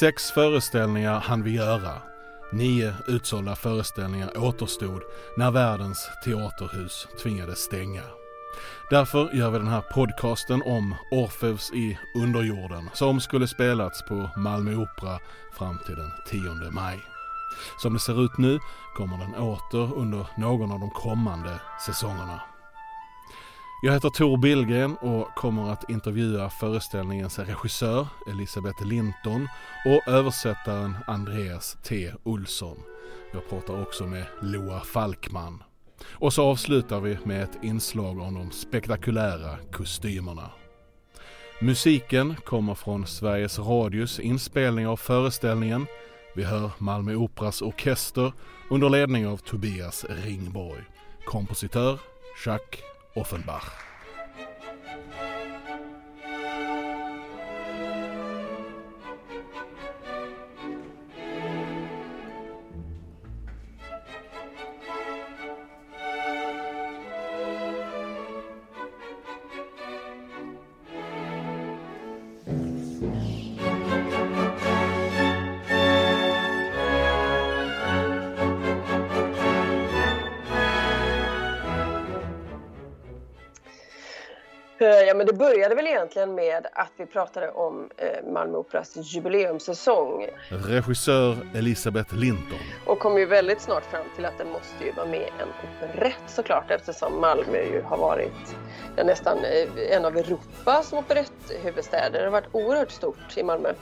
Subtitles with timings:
[0.00, 2.02] Sex föreställningar hann vi göra.
[2.52, 5.02] Nio utsålda föreställningar återstod
[5.36, 8.02] när världens teaterhus tvingades stänga.
[8.90, 14.74] Därför gör vi den här podcasten om Orfeus i underjorden som skulle spelats på Malmö
[14.74, 15.18] Opera
[15.58, 17.02] fram till den 10 maj.
[17.78, 18.58] Som det ser ut nu
[18.96, 22.40] kommer den åter under någon av de kommande säsongerna.
[23.82, 29.48] Jag heter Tor Billgren och kommer att intervjua föreställningens regissör Elisabeth Linton
[29.86, 32.76] och översättaren Andreas T Olsson.
[33.32, 35.62] Jag pratar också med Loa Falkman.
[36.08, 40.50] Och så avslutar vi med ett inslag om de spektakulära kostymerna.
[41.60, 45.86] Musiken kommer från Sveriges Radios inspelning av föreställningen.
[46.34, 48.32] Vi hör Malmö Operas orkester
[48.70, 50.82] under ledning av Tobias Ringborg.
[51.24, 51.98] Kompositör
[52.46, 53.85] Jacques Offenbach.
[84.86, 90.26] Ja, men det började väl egentligen med att vi pratade om eh, Malmö Operas jubileumssäsong.
[90.48, 92.58] Regissör Elisabeth Linton.
[92.86, 96.22] Och kom ju väldigt snart fram till att det måste ju vara med en operett
[96.26, 98.56] såklart eftersom Malmö ju har varit
[98.96, 102.18] ja, nästan eh, en av Europas operetthuvudstäder.
[102.18, 103.72] Det har varit oerhört stort i Malmö.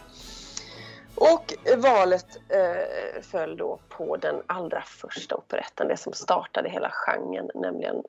[1.14, 7.50] Och valet eh, föll då på den allra första operetten, det som startade hela genren,
[7.54, 8.02] nämligen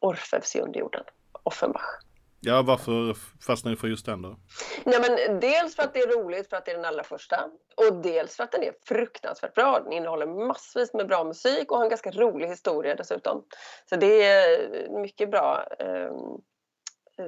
[0.00, 1.04] Orfeus i underjorden,
[1.42, 2.00] Offenbach.
[2.44, 3.16] Ja, varför
[3.46, 4.36] fastnade du för just den då?
[4.84, 7.36] Nej, men dels för att det är roligt, för att det är den allra första.
[7.76, 9.80] Och dels för att den är fruktansvärt bra.
[9.84, 13.44] Den innehåller massvis med bra musik och har en ganska rolig historia dessutom.
[13.90, 16.12] Så det är mycket bra eh,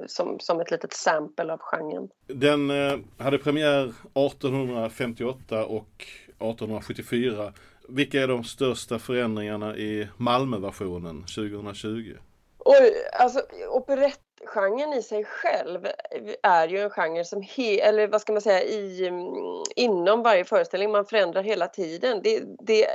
[0.07, 2.09] som, som ett litet sample av genren.
[2.27, 7.53] Den eh, hade premiär 1858 och 1874.
[7.89, 12.17] Vilka är de största förändringarna i Malmöversionen 2020?
[12.57, 13.41] Oj, alltså
[14.45, 18.41] Genren i sig själv eh, är ju en genre som, he, eller vad ska man
[18.41, 22.21] säga, i, mm, inom varje föreställning, man förändrar hela tiden.
[22.23, 22.87] Det, det,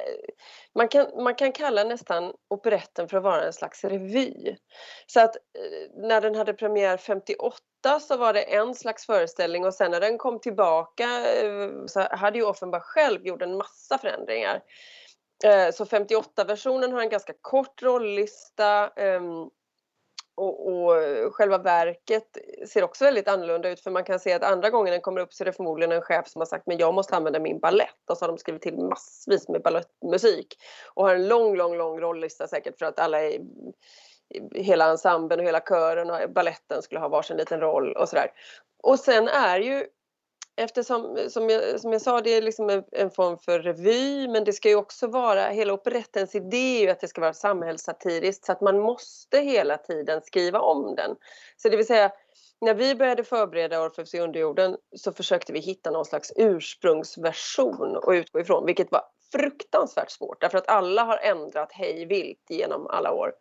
[0.75, 4.57] man, kan, man kan kalla nästan operetten för att vara en slags revy.
[5.07, 9.75] Så att eh, när den hade premiär 58 så var det en slags föreställning och
[9.75, 11.05] sen när den kom tillbaka
[11.43, 14.63] eh, så hade ju Offenbach själv gjort en massa förändringar.
[15.73, 19.51] Så 58-versionen har en ganska kort rollista, ehm,
[20.35, 20.93] och, och,
[21.35, 22.39] själva verket
[22.69, 25.33] ser också väldigt annorlunda ut för man kan se att andra gången den kommer upp
[25.33, 28.11] så är det förmodligen en chef som har sagt men jag måste använda min ballett
[28.11, 30.57] och så har de skrivit till massvis med ballettmusik
[30.95, 33.41] och har en lång, lång, lång rollista säkert för att alla är
[34.55, 38.33] hela ensemblen och hela kören och balletten skulle ha varsin liten roll och sådär.
[38.83, 39.87] Och sen är ju
[40.57, 44.45] eftersom som jag, som jag sa, det är liksom en, en, form för revy men
[44.45, 48.45] det ska ju också vara, hela operettens idé är ju att det ska vara samhällssatiriskt
[48.45, 51.17] så att man måste hela tiden skriva om den.
[51.57, 52.13] Så det vill säga
[52.61, 58.15] när vi började förbereda Orfeus i underjorden så försökte vi hitta någon slags ursprungsversion att
[58.15, 59.03] utgå ifrån vilket var
[59.33, 63.33] fruktansvärt svårt därför att alla har ändrat hej vilt genom alla år.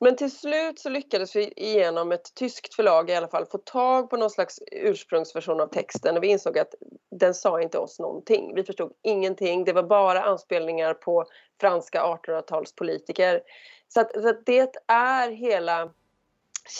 [0.00, 4.10] Men till slut så lyckades vi genom ett tyskt förlag i alla fall få tag
[4.10, 6.74] på någon slags ursprungsversion av texten och vi insåg att
[7.10, 8.54] den sa inte oss någonting.
[8.54, 9.64] Vi förstod ingenting.
[9.64, 11.24] Det var bara anspelningar på
[11.60, 13.40] franska 1800-talspolitiker.
[13.88, 15.90] Så, att, så att det är hela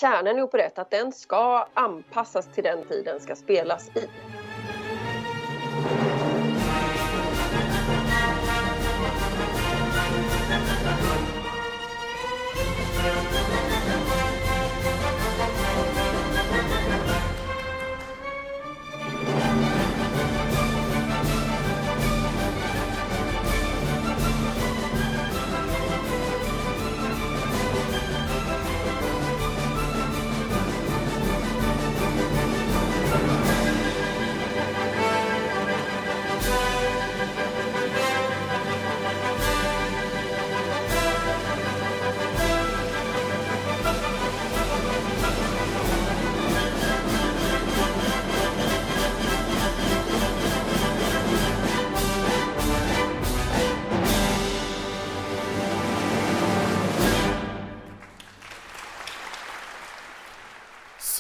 [0.00, 4.06] kärnan i operett, att den ska anpassas till den tid den ska spelas i.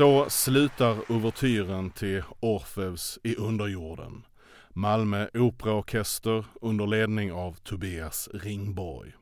[0.00, 4.26] Så slutar ouvertyren till Orfeus i underjorden.
[4.70, 9.12] Malmö Operaorkester under ledning av Tobias Ringborg.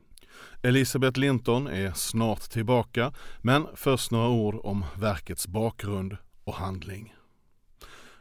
[0.61, 7.15] Elisabeth Linton är snart tillbaka, men först några ord om verkets bakgrund och handling.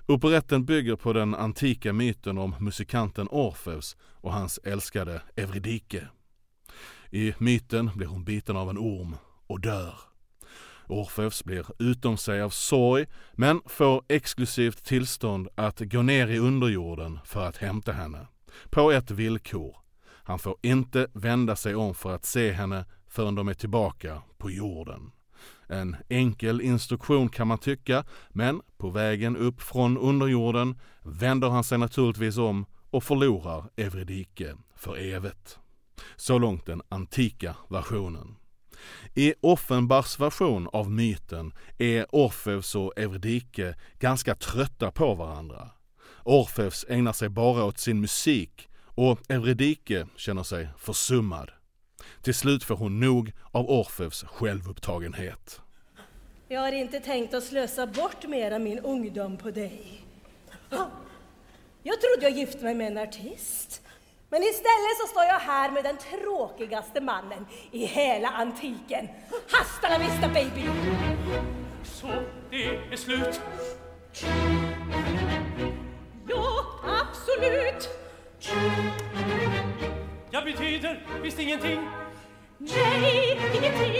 [0.07, 6.09] Operetten bygger på den antika myten om musikanten Orfeus och hans älskade Evridike.
[7.11, 9.17] I myten blir hon biten av en orm
[9.47, 10.08] och dör.
[10.89, 17.19] Orfeus blir utom sig av sorg men får exklusivt tillstånd att gå ner i underjorden
[17.25, 18.27] för att hämta henne.
[18.71, 19.77] På ett villkor.
[20.29, 24.51] Han får inte vända sig om för att se henne förrän de är tillbaka på
[24.51, 25.13] jorden.
[25.67, 31.79] En enkel instruktion kan man tycka, men på vägen upp från underjorden vänder han sig
[31.79, 35.59] naturligtvis om och förlorar Evridike för evigt.
[36.17, 38.38] Så långt den antika versionen.
[39.15, 45.71] I Offenbachs version av myten är Orfeus och Eurydike ganska trötta på varandra.
[46.25, 51.51] Orfeus ägnar sig bara åt sin musik och Eurydike känner sig försummad.
[52.23, 55.61] Till slut får hon nog av Orfeus självupptagenhet.
[56.49, 60.05] Jag har inte tänkt att slösa bort mera min ungdom på dig.
[61.83, 63.83] Jag trodde jag gift mig med en artist.
[64.31, 69.09] Men istället så står jag här med den tråkigaste mannen i hela antiken.
[69.51, 70.65] Hasta la vista baby!
[71.83, 72.07] Så,
[72.51, 73.41] det är slut.
[76.29, 76.65] Ja,
[77.01, 77.89] absolut!
[80.31, 81.89] Jag betyder visst ingenting.
[82.59, 83.98] Nej, ingenting.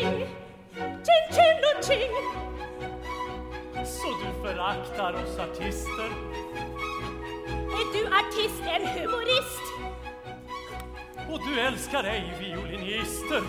[12.03, 13.43] Du älskar ej violinister?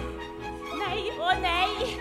[0.80, 1.98] Nej och nej.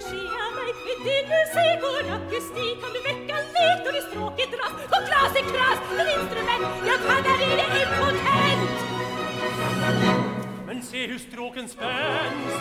[0.00, 2.76] Ser jag mig med din musik och akustik?
[2.80, 6.66] Kan du väcka lek och i stråket dras på glas i klass till instrument?
[6.86, 8.70] Jag taggar i det impotent!
[10.66, 12.52] Men se hur stråken spänns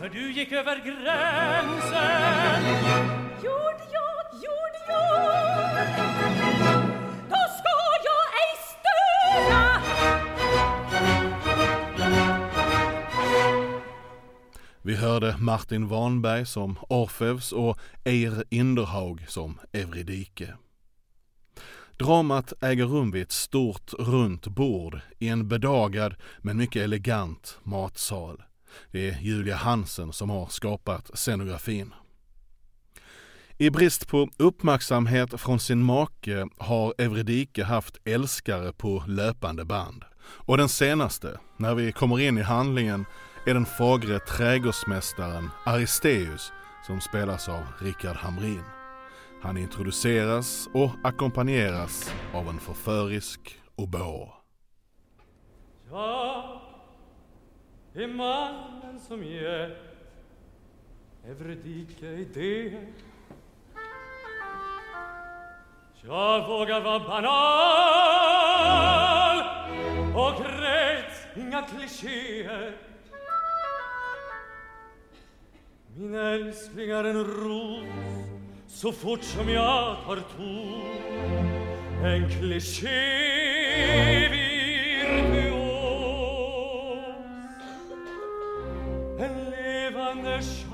[0.00, 2.62] för du gick över gränsen.
[3.44, 3.87] Gjorde
[14.88, 20.54] Vi hörde Martin Warnberg som Orfeus och Eir Inderhaug som Evridike.
[21.96, 28.42] Dramat äger rum vid ett stort runt bord i en bedagad men mycket elegant matsal.
[28.90, 31.94] Det är Julia Hansen som har skapat scenografin.
[33.58, 40.04] I brist på uppmärksamhet från sin make har Evridike haft älskare på löpande band.
[40.20, 43.04] Och den senaste, när vi kommer in i handlingen,
[43.48, 46.52] är den fagre trädgårdsmästaren Aristeus
[46.86, 48.62] som spelas av Richard Hamrin.
[49.42, 54.28] Han introduceras och ackompanjeras av en förförisk oboe.
[55.90, 56.60] Jag
[57.94, 59.78] är mannen som ger
[61.26, 62.86] Eurydike idéer.
[66.02, 67.28] Jag vågar vara banal
[70.14, 72.88] och krävs inga klichéer.
[75.98, 77.84] min älsklingar en ros
[78.66, 80.18] så fort som jag tar
[82.04, 84.58] en kliché virtuos
[89.18, 90.67] en levande sjö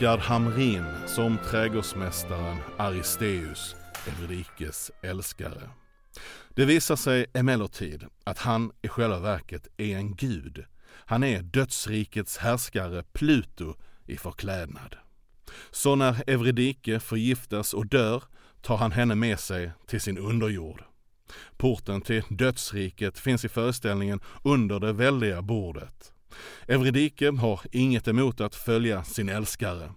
[0.00, 3.76] Rickard Hamrin som trädgårdsmästaren Aristeus,
[4.06, 5.70] Eurikes älskare.
[6.48, 10.64] Det visar sig emellertid att han i själva verket är en gud.
[10.86, 13.74] Han är dödsrikets härskare Pluto
[14.06, 14.96] i förklädnad.
[15.70, 18.22] Så när Evridike förgiftas och dör
[18.62, 20.84] tar han henne med sig till sin underjord.
[21.56, 26.12] Porten till dödsriket finns i föreställningen under det väldiga bordet.
[26.66, 29.92] Evridike har inget emot att följa sin älskare.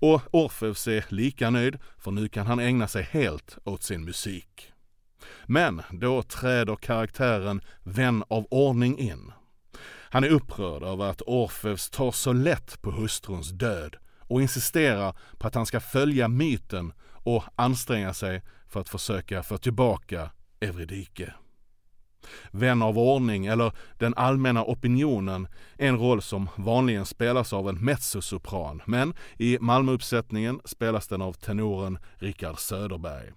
[0.00, 4.72] Och Orfeus är lika nöjd, för nu kan han ägna sig helt åt sin musik.
[5.46, 9.32] Men då träder karaktären vän av ordning in.
[10.14, 15.46] Han är upprörd över att Orfeus tar så lätt på hustruns död och insisterar på
[15.46, 21.34] att han ska följa myten och anstränga sig för att försöka få tillbaka Evridike.
[22.50, 27.84] Vän av ordning eller den allmänna opinionen är en roll som vanligen spelas av en
[27.84, 33.32] mezzosopran men i Malmöuppsättningen spelas den av tenoren Rickard Söderberg.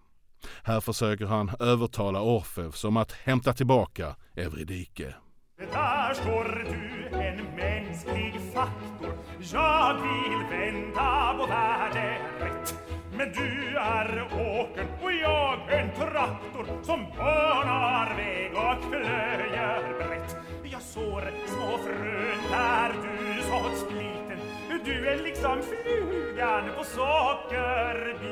[0.63, 5.15] Här försöker han övertala Orfeus om att hämta tillbaka Euridike.
[5.59, 12.75] Där står du, en mänsklig faktor Jag vill vända på världen rätt
[13.17, 20.35] Men du är åkern och jag en traktor Som banar väg och plöjer brett.
[20.63, 24.39] Jag sår små frön där du sått spliten.
[24.85, 28.27] Du är liksom flugan på sockerbiten.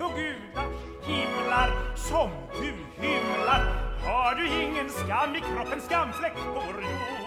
[0.00, 0.64] Och gudars
[1.02, 2.72] himlar som du
[3.06, 7.19] hymlar har du ingen skam i kroppen, skamfläck på vår jord?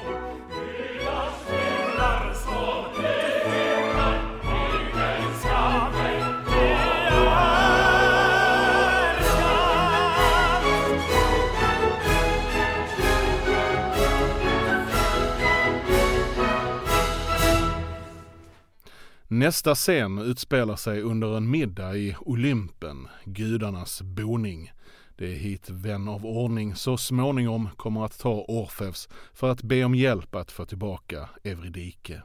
[19.43, 24.71] Nästa scen utspelar sig under en middag i Olympen, gudarnas boning.
[25.15, 29.83] Det är hit vän av ordning så småningom kommer att ta Orfeus för att be
[29.83, 32.21] om hjälp att få tillbaka Euridike.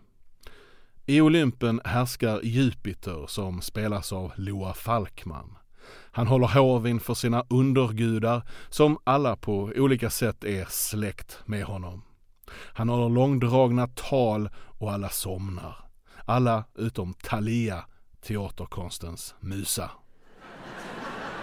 [1.07, 5.57] I Olympen härskar Jupiter som spelas av Loa Falkman.
[5.91, 12.03] Han håller hov inför sina undergudar som alla på olika sätt är släkt med honom.
[12.51, 14.49] Han håller långdragna tal
[14.79, 15.88] och alla somnar.
[16.29, 17.85] Alla utom Thalia,
[18.21, 19.91] teaterkonstens musa.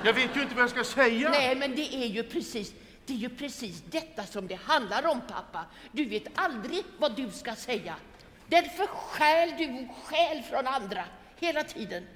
[0.04, 1.30] Jag vet ju inte vad jag ska säga.
[1.30, 2.74] Nej, men det är ju precis
[3.06, 5.66] det är ju precis detta som det handlar om, pappa.
[5.92, 7.96] Du vet aldrig vad du ska säga.
[8.48, 11.04] Därför stjäl du skäl från andra
[11.40, 12.08] hela tiden.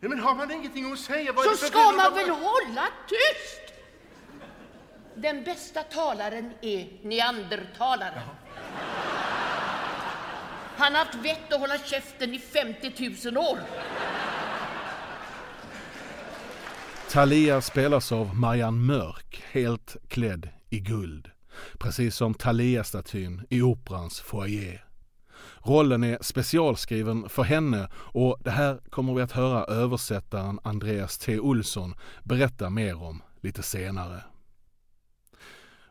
[0.00, 1.32] Ja, men har man ingenting att säga?
[1.32, 3.74] Vad är Så ska man väl hålla tyst?
[5.14, 8.22] Den bästa talaren är neandertalaren.
[10.78, 13.58] Han har haft vett att hålla käften i 50 000 år.
[17.10, 21.30] Thalia spelas av Marianne Mörk, helt klädd i guld.
[21.78, 24.84] Precis som Thalia-statyn i Operans foyer.
[25.58, 31.38] Rollen är specialskriven för henne och det här kommer vi att höra översättaren Andreas T
[31.38, 34.24] Olsson berätta mer om lite senare.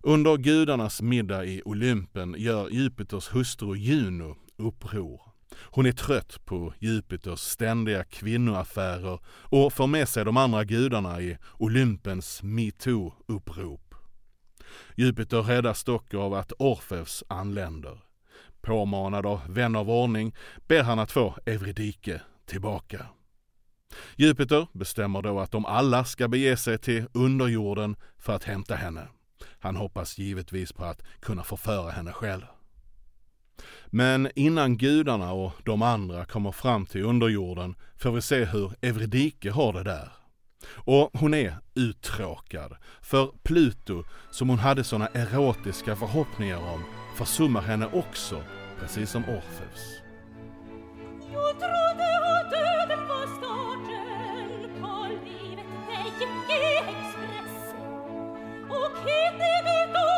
[0.01, 5.21] Under gudarnas middag i Olympen gör Jupiters hustru Juno uppror.
[5.57, 11.37] Hon är trött på Jupiters ständiga kvinnoaffärer och får med sig de andra gudarna i
[11.57, 13.95] Olympens metoo-upprop.
[14.95, 17.99] Jupiter räddas dock av att Orfeus anländer.
[18.61, 20.35] Påmanad av vän av ordning
[20.67, 23.05] ber han att få Evridike tillbaka.
[24.15, 29.07] Jupiter bestämmer då att de alla ska bege sig till underjorden för att hämta henne.
[29.59, 32.45] Han hoppas givetvis på att kunna förföra henne själv.
[33.85, 39.51] Men innan gudarna och de andra kommer fram till underjorden får vi se hur Evridike
[39.51, 40.09] har det där.
[40.73, 46.83] Och hon är uttråkad, för Pluto, som hon hade såna erotiska förhoppningar om,
[47.17, 48.43] försummar henne också,
[48.79, 50.01] precis som Orfeus.
[51.33, 52.07] Jag trodde
[52.39, 57.73] att döden var starten på livet, det gick i express.
[58.69, 60.09] Och hit är det då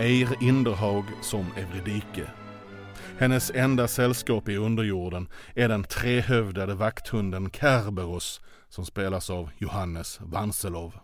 [0.00, 2.39] Eir Inderhaug som Evridike.
[3.20, 10.98] Hennes enda sällskap i underjorden är den trehövdade vakthunden Kerberos som spelas av Johannes Vanselov.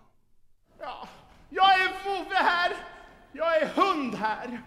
[0.81, 1.09] Ja,
[1.51, 2.73] jag är vovve här.
[3.33, 4.63] Jag är hund här.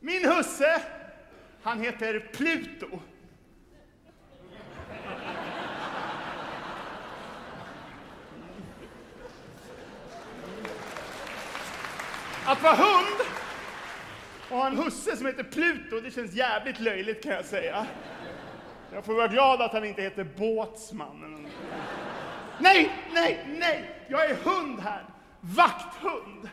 [0.00, 0.82] Min husse,
[1.62, 3.00] han heter Pluto.
[12.44, 13.29] Att vara hund
[14.50, 17.86] och ha en husse som heter Pluto, det känns jävligt löjligt kan jag säga.
[18.92, 21.48] Jag får vara glad att han inte heter Båtsman.
[22.58, 24.06] Nej, nej, nej!
[24.08, 25.04] Jag är hund här!
[25.40, 26.48] Vakthund!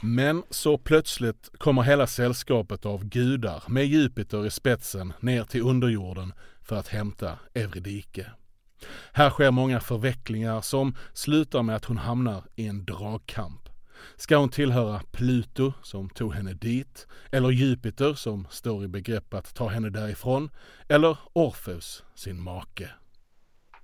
[0.00, 6.32] Men så plötsligt kommer hela sällskapet av gudar med Jupiter i spetsen ner till underjorden
[6.62, 8.30] för att hämta Evridike.
[9.12, 13.67] Här sker många förvecklingar som slutar med att hon hamnar i en dragkamp.
[14.16, 19.54] Ska hon tillhöra Pluto som tog henne dit, eller Jupiter som står i begrepp att
[19.54, 20.50] ta henne därifrån,
[20.88, 22.90] eller Orfeus, sin make?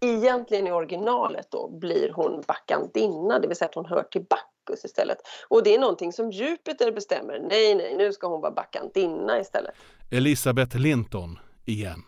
[0.00, 4.84] Egentligen i originalet då blir hon bakandinna, det vill säga att hon hör till Bacchus
[4.84, 5.18] istället.
[5.48, 7.46] Och det är någonting som Jupiter bestämmer.
[7.50, 9.74] Nej, nej, nu ska hon vara bakandinna istället.
[10.10, 12.02] Elisabeth Linton igen.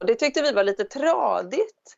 [0.00, 1.96] Och det tyckte vi var lite tradigt.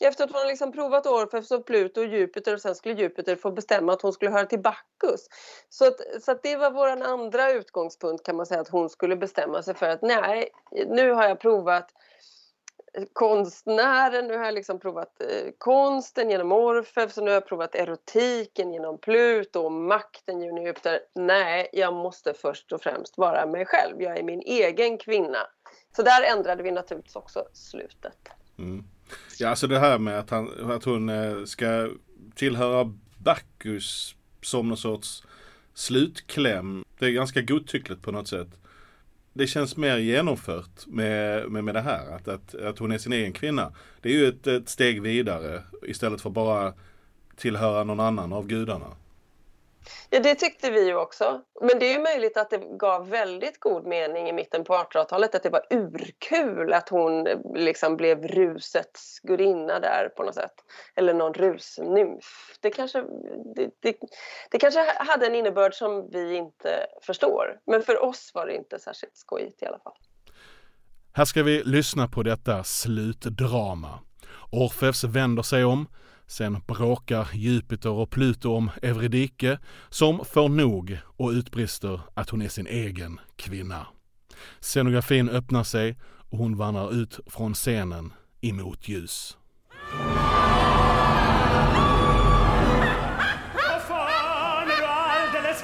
[0.00, 3.50] Efter att hon liksom provat Orfeus och Pluto och Jupiter och sen skulle Jupiter få
[3.50, 5.28] bestämma att hon skulle höra till Bacchus.
[5.68, 9.16] Så, att, så att det var vår andra utgångspunkt kan man säga att hon skulle
[9.16, 10.48] bestämma sig för att nej,
[10.86, 11.92] nu har jag provat
[13.12, 17.74] konstnären, nu har jag liksom provat eh, konsten genom Orfeus och nu har jag provat
[17.74, 21.00] erotiken genom Pluto och makten genom Jupiter.
[21.14, 24.02] Nej, jag måste först och främst vara mig själv.
[24.02, 25.38] Jag är min egen kvinna.
[25.96, 28.28] Så där ändrade vi naturligtvis också slutet.
[28.58, 28.84] Mm.
[29.38, 31.88] Ja, alltså det här med att, han, att hon eh, ska
[32.34, 35.22] tillhöra Bacchus som någon sorts
[35.74, 36.84] slutkläm.
[36.98, 38.48] Det är ganska godtyckligt på något sätt.
[39.32, 42.16] Det känns mer genomfört med, med, med det här.
[42.16, 43.72] Att, att, att hon är sin egen kvinna.
[44.00, 46.72] Det är ju ett, ett steg vidare istället för bara
[47.36, 48.96] tillhöra någon annan av gudarna.
[50.10, 51.40] Ja, det tyckte vi ju också.
[51.60, 55.34] Men det är ju möjligt att det gav väldigt god mening i mitten på 1800-talet
[55.34, 60.54] att det var urkul att hon liksom blev rusets gudinna där på något sätt.
[60.94, 62.56] Eller någon rusnymf.
[62.60, 63.04] Det kanske,
[63.56, 63.96] det, det,
[64.50, 67.60] det kanske hade en innebörd som vi inte förstår.
[67.66, 69.96] Men för oss var det inte särskilt skojigt i alla fall.
[71.12, 74.00] Här ska vi lyssna på detta slutdrama.
[74.52, 75.86] Orfeus vänder sig om
[76.30, 82.48] Sen bråkar Jupiter och Pluto om Evridike som får nog och utbrister att hon är
[82.48, 83.86] sin egen kvinna.
[84.60, 85.98] Scenografin öppnar sig
[86.30, 88.12] och hon vandrar ut från scenen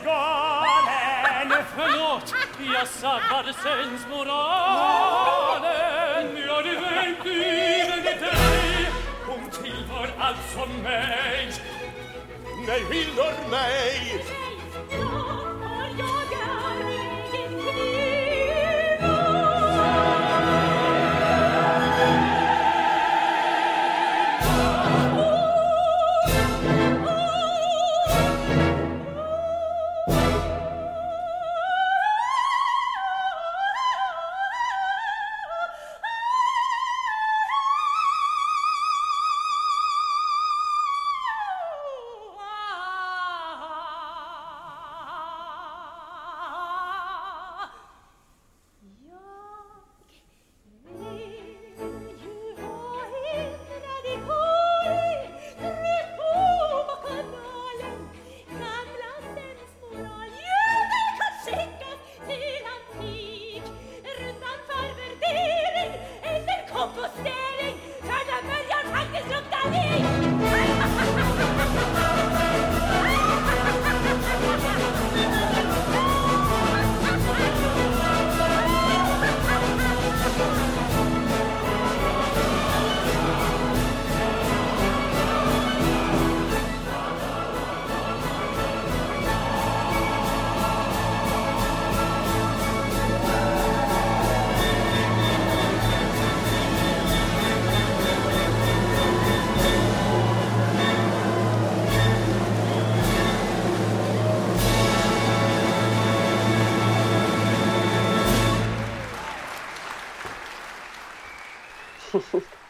[0.05, 1.65] galen?
[1.77, 2.35] Förlåt,
[2.75, 6.35] jag sabbade sensmoralen.
[6.35, 6.77] Nu har du
[10.19, 11.61] al sommeig
[12.67, 14.46] nel vildor mei.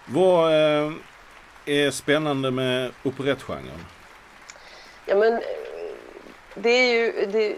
[0.08, 0.92] Vad eh,
[1.66, 3.86] är spännande med operettgenren?
[5.06, 5.40] Ja, men, eh,
[6.54, 7.56] det är ju, det,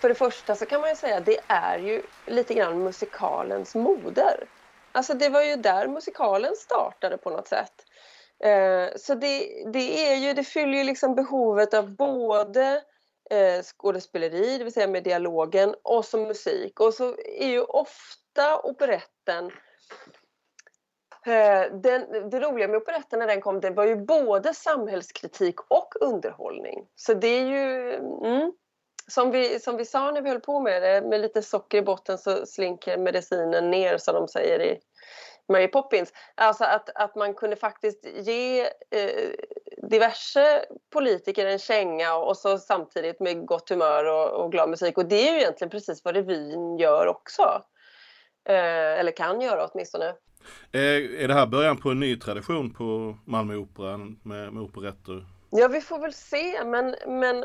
[0.00, 3.74] för det första så kan man ju säga att det är ju lite grann musikalens
[3.74, 4.44] moder.
[4.92, 7.86] Alltså det var ju där musikalen startade på något sätt.
[8.44, 12.82] Eh, så det, det, är ju, det fyller ju liksom behovet av både
[13.62, 16.80] skådespeleri, det vill säga med dialogen, och som musik.
[16.80, 19.50] Och så är ju ofta operetten
[21.26, 25.94] Eh, den, det roliga med operetten när den kom, det var ju både samhällskritik och
[26.00, 26.86] underhållning.
[26.96, 28.52] Så det är ju, mm,
[29.08, 31.82] som, vi, som vi sa när vi höll på med det, med lite socker i
[31.82, 34.80] botten så slinker medicinen ner som de säger i
[35.48, 36.12] Mary Poppins.
[36.34, 39.30] Alltså att, att man kunde faktiskt ge eh,
[39.90, 44.98] diverse politiker en känga och så samtidigt med gott humör och, och glad musik.
[44.98, 47.62] Och det är ju egentligen precis vad revyn gör också.
[48.48, 50.14] Eh, eller kan göra åtminstone.
[50.72, 55.26] Är, är det här början på en ny tradition på Malmö Operan med, med operetter?
[55.52, 57.36] Ja, vi får väl se, men, men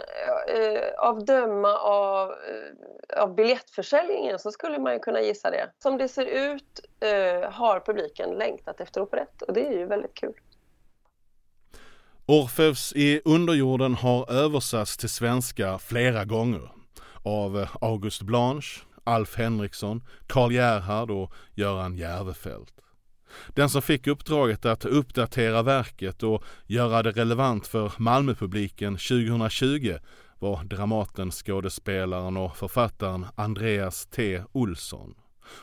[0.47, 5.71] eh, av döma av, eh, av biljettförsäljningen så skulle man ju kunna gissa det.
[5.79, 10.13] Som det ser ut eh, har publiken längtat efter operett och det är ju väldigt
[10.13, 10.33] kul.
[12.25, 16.71] Orfeus i underjorden har översatts till svenska flera gånger
[17.23, 22.73] av August Blanche, Alf Henriksson, Karl Gerhard och Göran Järvefelt.
[23.47, 29.95] Den som fick uppdraget att uppdatera verket och göra det relevant för Malmöpubliken 2020
[30.39, 35.15] var Dramaten, skådespelaren och författaren Andreas T Olsson.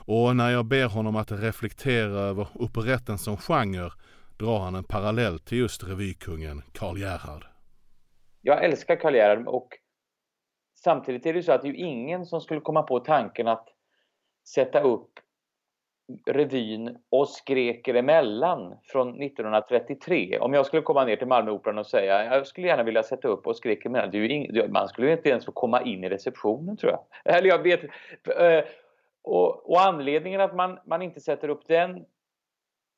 [0.06, 3.90] Och när jag ber honom att reflektera över operetten som genre
[4.36, 7.44] drar han en parallell till just revykungen Karl Gerhard.
[8.40, 9.68] Jag älskar Karl Gerhard och
[10.74, 13.68] samtidigt är det så att det är ingen som skulle komma på tanken att
[14.54, 15.10] sätta upp
[16.26, 20.38] revyn Oss greker emellan från 1933.
[20.38, 23.46] Om jag skulle komma ner till Malmöoperan och säga jag skulle gärna vilja sätta upp
[23.46, 24.10] Oss greker emellan.
[24.10, 27.00] Det är ing, man skulle inte ens få komma in i receptionen tror jag.
[27.36, 27.82] Eller jag vet.
[28.38, 28.64] Eh,
[29.24, 32.04] och, och anledningen att man, man inte sätter upp den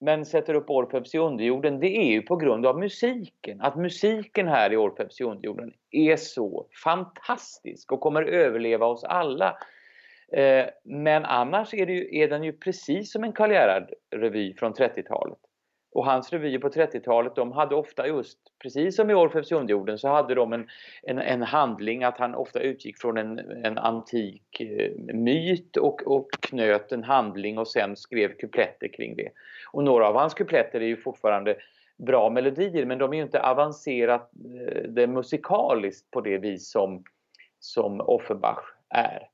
[0.01, 3.61] men sätter upp Orfeus i underjorden det är ju på grund av musiken.
[3.61, 9.57] Att musiken här i Orfeus i underjorden är så fantastisk och kommer överleva oss alla.
[10.37, 15.39] Eh, men annars är, ju, är, den ju precis som en Karl Gerhard-revy från 30-talet.
[15.93, 19.99] Och hans revyer på 30-talet de hade ofta just, precis som i Orfeus i underjorden,
[19.99, 20.69] så hade de en,
[21.03, 26.29] en, en, handling att han ofta utgick från en, en antik eh, myt och, och
[26.41, 29.31] knöt en handling och sen skrev kupletter kring det.
[29.73, 31.57] Och några av hans kupletter är ju fortfarande
[31.97, 37.05] bra melodier men de är ju inte avancerade eh, musikaliskt på det vis som,
[37.61, 39.29] som Offenbach är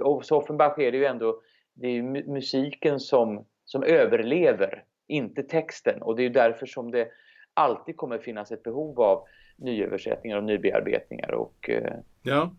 [0.00, 1.40] och så Offenbach är det ju ändå
[1.74, 6.02] det är musiken som, som överlever, inte texten.
[6.02, 7.08] Och det är därför som det
[7.54, 9.24] alltid kommer finnas ett behov av
[9.56, 11.30] nyöversättningar och nybearbetningar.
[11.30, 11.94] Och, eh...
[12.22, 12.54] Ja,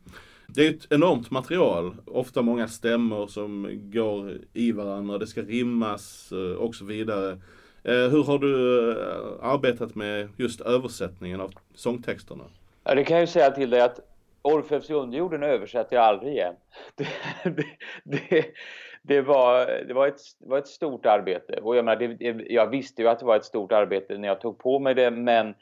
[0.48, 1.96] det är ett enormt material.
[2.06, 7.32] Ofta många stämmor som går i varandra, det ska rimmas eh, och så vidare.
[7.84, 8.91] Eh, hur har du
[9.41, 12.44] arbetat med just översättningen av sångtexterna?
[12.84, 14.00] Ja, det kan jag ju säga till dig att
[14.42, 16.56] Orfeus i underjorden översätter jag aldrig igen.
[16.96, 17.08] Det,
[17.44, 17.66] det,
[18.04, 18.46] det,
[19.04, 21.60] det, var, det, var ett, det var ett stort arbete.
[21.62, 24.42] Och jag, menar, det, jag visste ju att det var ett stort arbete när jag
[24.42, 25.56] tog på mig det men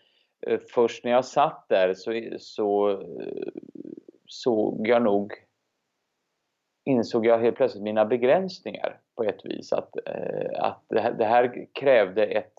[0.47, 3.01] eh, först när jag satt där så, så
[4.25, 5.33] såg jag nog
[6.85, 9.73] insåg jag helt plötsligt mina begränsningar på ett vis.
[9.73, 12.53] Att, eh, att det här, det här krävde ett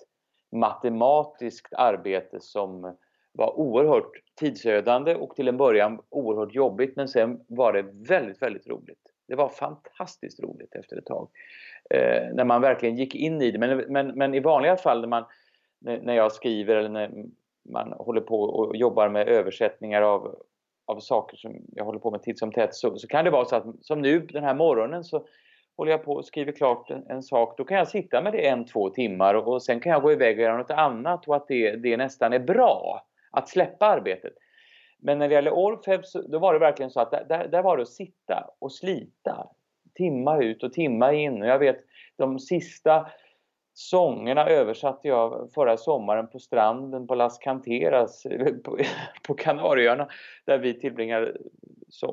[0.52, 2.96] matematiskt arbete som
[3.32, 8.66] var oerhört tidsödande och till en början oerhört jobbigt men sen var det väldigt, väldigt
[8.66, 8.98] roligt.
[9.28, 11.28] Det var fantastiskt roligt efter ett tag.
[11.90, 13.58] Eh, när man verkligen gick in i det.
[13.58, 15.24] Men, men, men i vanliga fall när, man,
[15.80, 17.10] när jag skriver eller när
[17.68, 20.36] man håller på och jobbar med översättningar av,
[20.86, 23.44] av saker som jag håller på med titt som tätt så, så kan det vara
[23.44, 25.26] så att som nu den här morgonen så
[25.76, 28.48] håller jag på och skriver klart en, en, sak, då kan jag sitta med det
[28.48, 31.36] en, två timmar och, och sen kan jag gå iväg och göra något annat och
[31.36, 34.32] att det, det nästan är bra att släppa arbetet.
[34.98, 37.82] Men när det gäller Orfeus, då var det verkligen så att där, där var det
[37.82, 39.48] att sitta och slita.
[39.94, 41.42] Timma ut och timma in.
[41.42, 41.78] Och jag vet
[42.16, 43.06] de sista
[43.74, 48.22] sångerna översatte jag förra sommaren på stranden på Las Canteras
[48.64, 48.78] på,
[49.26, 50.08] på Kanarieöarna
[50.44, 51.36] där vi tillbringar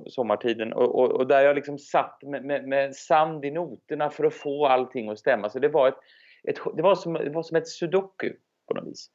[0.07, 4.23] sommartiden och, och, och, där jag liksom satt med, med, med, sand i noterna för
[4.23, 5.49] att få allting att stämma.
[5.49, 5.97] Så det var, ett,
[6.43, 8.33] ett det var, som, det var som ett sudoku
[8.67, 9.11] på något vis.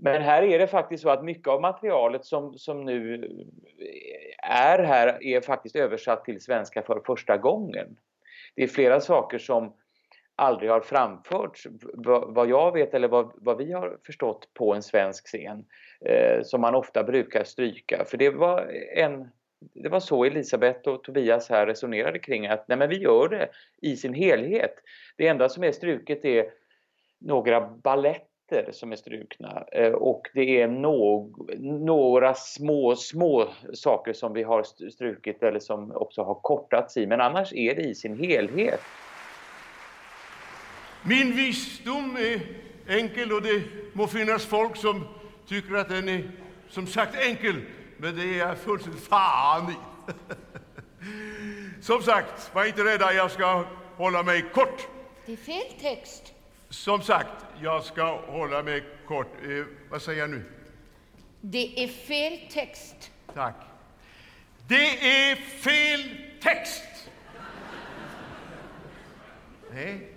[0.00, 3.28] Men här är det faktiskt så att mycket av materialet som, som nu
[4.42, 7.96] är här är faktiskt översatt till svenska för första gången.
[8.54, 9.74] Det är flera saker som
[10.36, 11.66] aldrig har framförts,
[12.26, 15.64] vad jag vet eller vad, vad vi har förstått på en svensk scen,
[16.00, 18.04] eh, som man ofta brukar stryka.
[18.04, 19.28] För det var en,
[19.74, 23.48] det var så Elisabeth och Tobias här resonerade kring att nej men vi gör det
[23.82, 24.74] i sin helhet.
[25.16, 26.46] Det enda som är struket är
[27.20, 27.60] några
[28.48, 34.42] balletter som är strukna eh, och det är no några små, små saker som vi
[34.42, 38.80] har strukit eller som också har kortats i men annars är det i sin helhet.
[41.02, 42.40] Min visdom är
[42.88, 45.04] enkel och det må finnas folk som
[45.46, 46.30] tycker att den är
[46.68, 47.54] som sagt enkel,
[47.96, 49.74] men det är jag fullständigt fan i.
[51.82, 53.64] Som sagt, var inte rädda, jag ska
[53.96, 54.88] hålla mig kort.
[55.26, 56.34] Det är fel text.
[56.70, 59.32] Som sagt, jag ska hålla mig kort.
[59.42, 60.44] Eh, vad säger jag nu?
[61.40, 63.10] Det är fel text.
[63.34, 63.54] Tack.
[64.68, 66.84] Det är fel text!
[69.72, 70.08] Nej,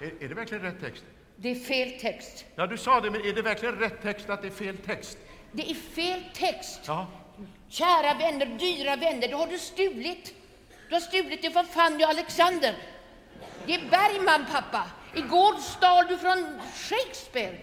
[0.00, 1.04] är, är det verkligen rätt text?
[1.36, 2.44] Det är fel text.
[2.54, 5.18] Ja, du sa det, men är det verkligen rätt text att det är fel text?
[5.52, 6.80] Det är fel text.
[6.86, 7.06] Ja.
[7.68, 10.34] Kära vänner, dyra vänner, då har du stulit.
[10.88, 12.74] Du har stulit det från Fanny och Alexander.
[13.66, 14.86] Det är Bergman, pappa.
[15.14, 17.56] Igår stal du från Shakespeare.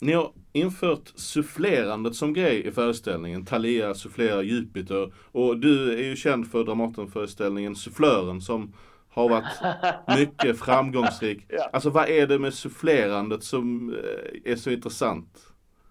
[0.00, 3.44] Ni har infört sufflerandet som grej i föreställningen.
[3.44, 5.12] Thalia sufflerar Jupiter.
[5.32, 8.74] Och du är ju känd för Dramatenföreställningen Sufflören som
[9.10, 9.78] har varit
[10.18, 11.46] mycket framgångsrik.
[11.48, 11.70] Ja.
[11.72, 15.38] Alltså vad är det med sufflerandet som eh, är så intressant?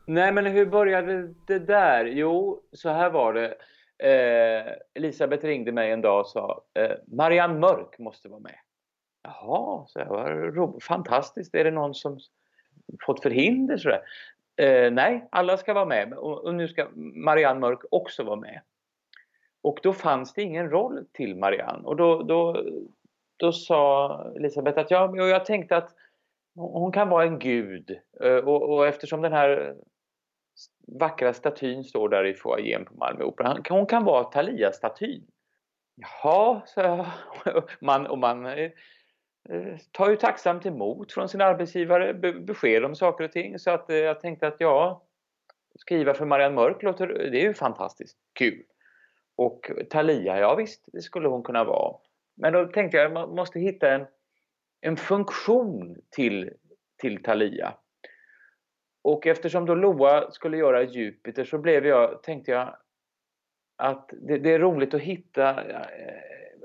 [0.05, 2.05] Nej, men hur började det där?
[2.05, 3.55] Jo, så här var det.
[4.03, 8.55] Eh, Elisabeth ringde mig en dag och sa eh, Marianne Mörk måste vara med.
[9.23, 11.55] Jaha, så jag var fantastiskt.
[11.55, 12.19] Är det någon som
[13.05, 13.77] fått förhinder?
[13.77, 14.01] sådär?
[14.55, 18.61] Eh, nej, alla ska vara med och, och nu ska Marianne Mörk också vara med.
[19.61, 22.63] Och då fanns det ingen roll till Marianne och då, då,
[23.37, 25.95] då sa Elisabeth att ja, jag tänkte att
[26.55, 29.75] hon kan vara en gud Eh, och, och eftersom den här
[30.87, 33.57] vackra statyn står där i foajén på Malmö Opera.
[33.69, 35.23] Hon kan vara Thalia-statyn.
[35.95, 37.05] Jaha, så jag.
[37.81, 38.71] Man, och man eh,
[39.49, 43.59] Eh, tar ju tacksamt emot från sin arbetsgivare besked om saker och ting.
[43.59, 45.03] Så att eh, jag tänkte att ja,
[45.75, 48.63] skriva för Marianne Mörk låter, det är ju fantastiskt kul.
[49.35, 51.97] Och Thalia, ja visst, det skulle hon kunna vara.
[52.37, 54.05] Men då tänkte jag att man måste hitta en,
[54.81, 56.53] en funktion till,
[56.97, 57.73] till Thalia.
[59.01, 62.75] Och eftersom då Loa skulle göra Jupiter så blev jag, tänkte jag
[63.75, 66.17] att det, det är roligt att hitta eh,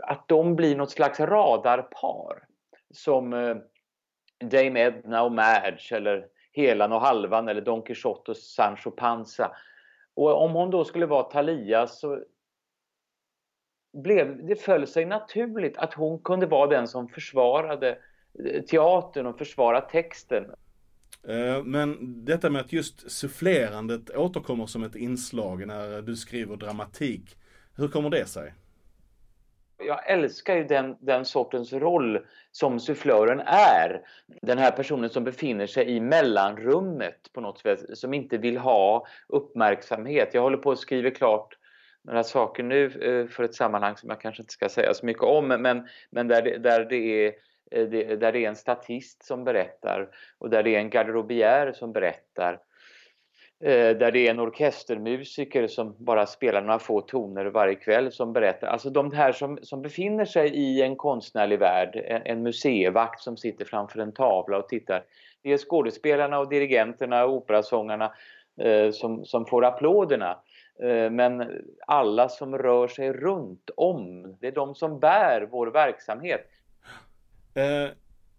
[0.02, 2.46] att de blir något slags radarpar.
[2.94, 3.56] Som eh,
[4.44, 9.50] Dame Edna och Madge eller Helan och Halvan eller Don Quixote och Sancho Panza.
[10.14, 12.24] Och om hon då skulle vara Talia så
[13.92, 17.98] blev, det föll sig naturligt att hon kunde vara den som försvarade
[18.44, 20.44] eh, teatern och försvara texten.
[21.28, 27.36] Eh, men detta med att just sufflerandet återkommer som ett inslag när du skriver dramatik.
[27.76, 28.54] Hur kommer det sig?
[29.78, 34.02] Jag älskar ju den, den sortens roll som sufflören är.
[34.42, 39.06] Den här personen som befinner sig i mellanrummet på något sätt, som inte vill ha
[39.28, 40.34] uppmärksamhet.
[40.34, 41.58] Jag håller på att skriva klart
[42.04, 45.22] några saker nu eh, för ett sammanhang som jag kanske inte ska säga så mycket
[45.22, 47.32] om, men, men där, det, där, det är,
[47.70, 50.08] eh, det, där det är en statist som berättar
[50.38, 52.58] och där det är en garderobiär som berättar.
[53.60, 58.32] Eh, där det är en orkestermusiker som bara spelar några få toner varje kväll som
[58.32, 58.66] berättar.
[58.66, 63.36] Alltså de här som, som befinner sig i en konstnärlig värld, en, en museivakt som
[63.36, 65.04] sitter framför en tavla och tittar.
[65.42, 68.12] Det är skådespelarna och dirigenterna och operasångarna
[68.60, 70.38] eh, som, som får applåderna.
[70.82, 76.50] Eh, men alla som rör sig runt om, det är de som bär vår verksamhet.
[77.54, 77.90] Eh,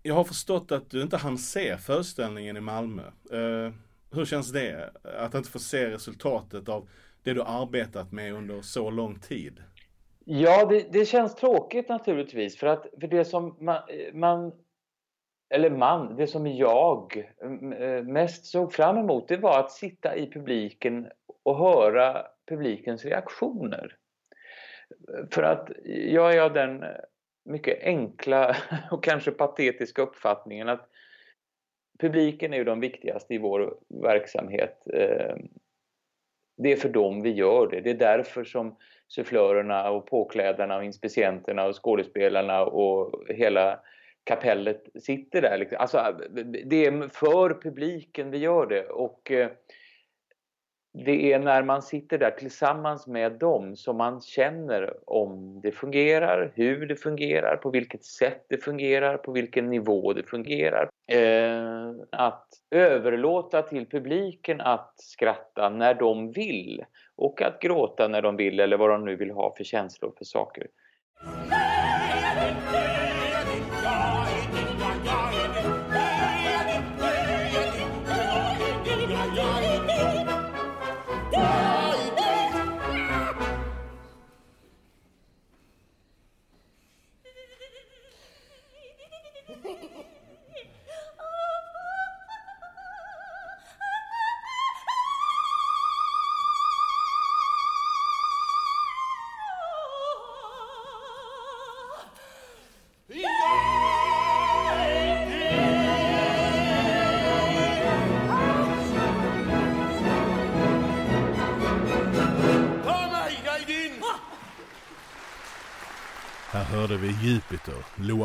[0.04, 3.02] Jag har förstått att du inte hann se föreställningen i Malmö.
[3.32, 3.74] Eh,
[4.16, 4.90] hur känns det?
[5.04, 6.90] Att inte få se resultatet av
[7.24, 9.64] det du arbetat med under så lång tid?
[10.26, 14.52] Ja, det, det känns tråkigt naturligtvis för att för det som man, eh, man
[15.50, 20.16] eller man, det som jag mm, eh, mest såg fram emot det var att sitta
[20.16, 21.08] i publiken
[21.44, 23.96] och höra publikens reaktioner.
[25.32, 26.84] För att jag är av den
[27.46, 28.56] mycket enkla
[28.92, 30.90] och kanske patetiska uppfattningen att
[32.00, 34.88] publiken är ju de viktigaste i vår verksamhet.
[34.94, 35.36] Eh,
[36.58, 37.82] det är för dem vi gör det.
[37.82, 38.76] Det är därför som
[39.08, 43.80] sufflörerna och påklädarna och inspicienterna och skådespelarna och hela
[44.24, 45.58] kapellet sitter där.
[45.58, 45.78] Liksom.
[45.80, 46.20] Alltså,
[46.66, 48.84] det är för publiken vi gör det.
[48.84, 49.50] Och eh,
[51.04, 56.52] det är när man sitter där tillsammans med dem som man känner om det fungerar,
[56.56, 60.90] hur det fungerar, på vilket sätt det fungerar, på vilken nivå det fungerar.
[61.08, 68.36] Eh, att överlåta till publiken att skratta när de vill och att gråta när de
[68.36, 70.68] vill eller vad de nu vill ha för känslor för saker.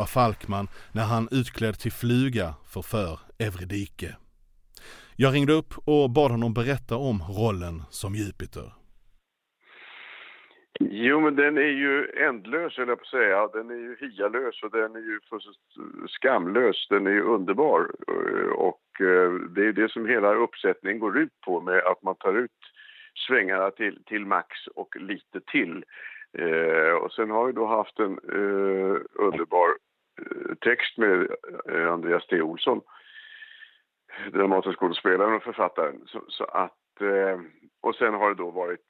[0.01, 4.17] Jupiter, Falkman, när han utklädd till fluga förför Evridike.
[5.17, 8.73] Jag ringde upp och bad honom berätta om rollen som Jupiter.
[10.81, 13.49] Jo, men den är ju ändlös, eller jag på att säga.
[13.53, 15.21] Den är ju hialös och den är ju
[16.09, 16.87] skamlös.
[16.91, 17.81] Den är ju underbar.
[18.55, 22.35] Och eh, det är det som hela uppsättningen går ut på med att man tar
[22.35, 22.61] ut
[23.29, 25.85] svängarna till, till max och lite till.
[26.39, 29.69] Eh, och sen har vi då haft en eh, underbar
[30.61, 31.29] text med
[31.69, 32.43] eh, Andreas T.
[32.43, 32.81] Olsson,
[34.33, 36.01] dramatiskådespelaren och författaren.
[36.07, 37.41] Så, så att, eh,
[37.81, 38.87] och sen har det då varit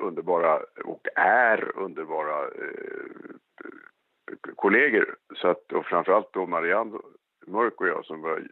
[0.00, 3.36] underbara, och är underbara eh,
[4.56, 5.16] kollegor.
[5.36, 6.98] Så att, och framförallt då Marianne
[7.46, 8.48] Mörk och jag som har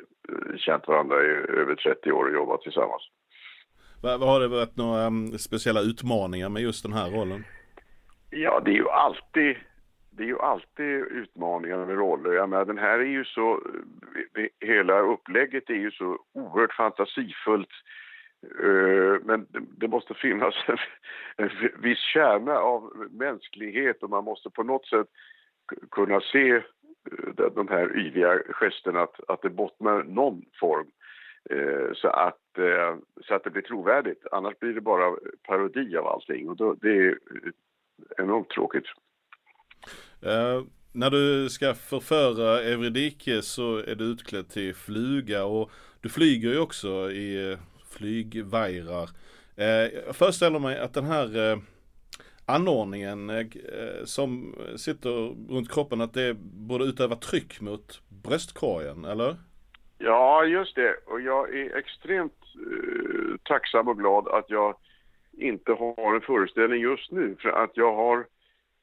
[0.57, 3.03] känt varandra i över 30 år och jobbat tillsammans.
[4.03, 7.45] Vad, har det varit några um, speciella utmaningar med just den här rollen?
[8.31, 9.57] Ja, det är ju alltid,
[10.11, 12.33] det är ju alltid utmaningar med roller.
[12.33, 13.63] Jag menar, den här är ju så,
[14.35, 17.69] eh, hela upplägget är ju så oerhört fantasifullt.
[18.63, 20.79] Eh, men det måste finnas en,
[21.37, 21.51] en
[21.83, 25.07] viss kärna av mänsklighet och man måste på något sätt
[25.91, 26.63] kunna se eh,
[27.55, 30.91] de här yviga gesterna, att, att det bottnar någon form.
[31.95, 32.59] Så att,
[33.27, 34.27] så att det blir trovärdigt.
[34.33, 36.49] Annars blir det bara parodi av allting.
[36.49, 37.19] Och då, det är
[38.19, 38.87] enormt tråkigt.
[40.27, 46.51] Uh, när du ska förföra Evridike så är du utklädd till fluga och du flyger
[46.51, 47.59] ju också i eh,
[47.91, 49.09] flygvajrar.
[49.59, 49.65] Uh,
[50.07, 51.59] jag föreställer mig att den här uh,
[52.47, 53.51] anordningen
[54.05, 55.11] som sitter
[55.55, 59.37] runt kroppen att det borde utöva tryck mot bröstkorgen, eller?
[59.99, 60.95] Ja, just det.
[61.07, 62.33] Och jag är extremt
[63.43, 64.75] tacksam och glad att jag
[65.33, 68.25] inte har en föreställning just nu för att jag har eh,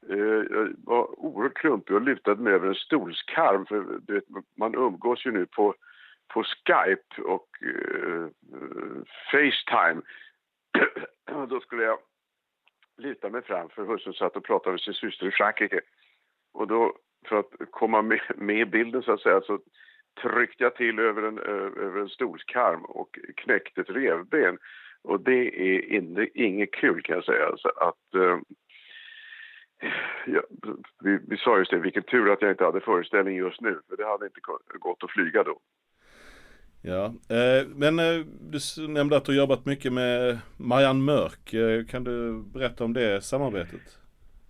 [0.09, 4.23] Eh, jag var oerhört klumpig och lutade mig över en stolskarm för du vet,
[4.57, 5.75] man umgås ju nu på,
[6.33, 8.27] på Skype och eh,
[9.31, 10.01] Facetime.
[11.49, 11.97] Då skulle jag
[12.97, 15.81] luta mig fram för hustrun satt och pratade med sin syster i Frankrike.
[16.53, 19.59] Och då, för att komma med, med i bilden så att säga, så
[20.21, 24.57] tryckte jag till över en, över en stolskarm och knäckte ett revben.
[25.01, 27.57] Och det är inte, inget kul kan jag säga.
[27.57, 28.39] Så att, eh,
[30.25, 30.41] ja,
[31.03, 33.79] vi, vi sa just det, vilken tur att jag inte hade föreställning just nu.
[33.89, 34.39] För det hade inte
[34.79, 35.59] gått att flyga då.
[36.81, 41.53] Ja, eh, men eh, du nämnde att du jobbat mycket med Marianne Mörk.
[41.53, 43.99] Eh, kan du berätta om det samarbetet?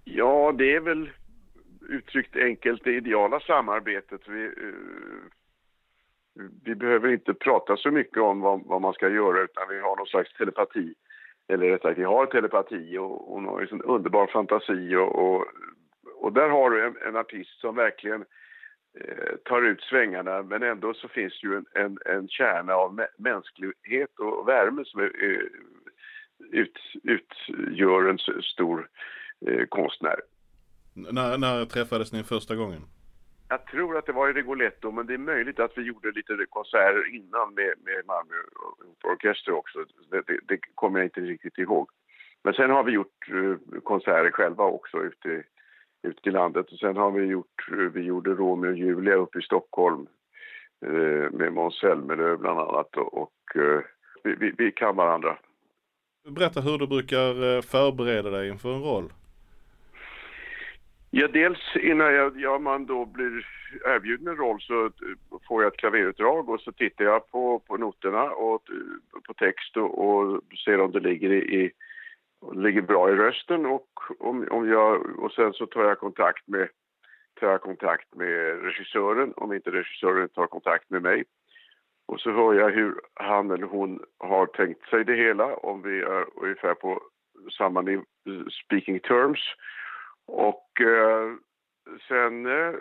[0.03, 1.09] Ja, det är väl
[1.89, 4.21] uttryckt enkelt det ideala samarbetet.
[4.27, 4.51] Vi,
[6.63, 9.95] vi behöver inte prata så mycket om vad, vad, man ska göra utan vi har
[9.95, 10.93] någon slags telepati.
[11.47, 15.45] Eller rättare sagt, vi har telepati och hon har ju en underbar fantasi och, och,
[16.21, 18.25] och, där har du en, en artist som verkligen
[18.99, 24.19] eh, tar ut svängarna men ändå så finns ju en, en, en kärna av mänsklighet
[24.19, 25.39] och värme som är, eh,
[26.51, 28.89] ut, utgör en stor
[29.47, 30.19] eh, konstnär.
[30.93, 32.81] När, när träffades ni första gången?
[33.49, 36.45] Jag tror att det var i Rigoletto, men det är möjligt att vi gjorde lite
[36.49, 38.35] konserter innan med, med Malmö
[39.03, 39.85] Orkester också.
[40.11, 41.89] Det, det, det kommer jag inte riktigt ihåg.
[42.43, 45.43] Men sen har vi gjort eh, konserter själva också ute,
[46.03, 46.71] ute i landet.
[46.71, 50.07] Och sen har vi gjort, eh, vi gjorde Romeo och Julia uppe i Stockholm
[50.85, 53.33] eh, med Måns Zelmerlöw bland annat och, och
[54.23, 55.37] vi, vi, vi kan varandra.
[56.29, 59.09] Berätta hur du brukar förbereda dig inför en roll.
[61.11, 63.45] Ja, dels innan jag, ja, man då blir
[63.85, 64.91] erbjuden en roll så
[65.47, 68.61] får jag ett klaverutdrag och så tittar jag på, på noterna och
[69.27, 71.71] på text och, och ser om det ligger i, i
[72.53, 73.89] ligger bra i rösten och,
[74.19, 76.69] om, om jag, och sen så tar jag kontakt med
[77.39, 81.23] tar jag kontakt med regissören om inte regissören tar kontakt med mig.
[82.05, 85.99] Och så hör jag hur han eller hon har tänkt sig det hela, om vi
[85.99, 87.01] är ungefär på
[87.57, 88.03] samma
[88.65, 89.39] speaking terms.
[90.27, 91.33] Och eh,
[92.07, 92.73] sen eh,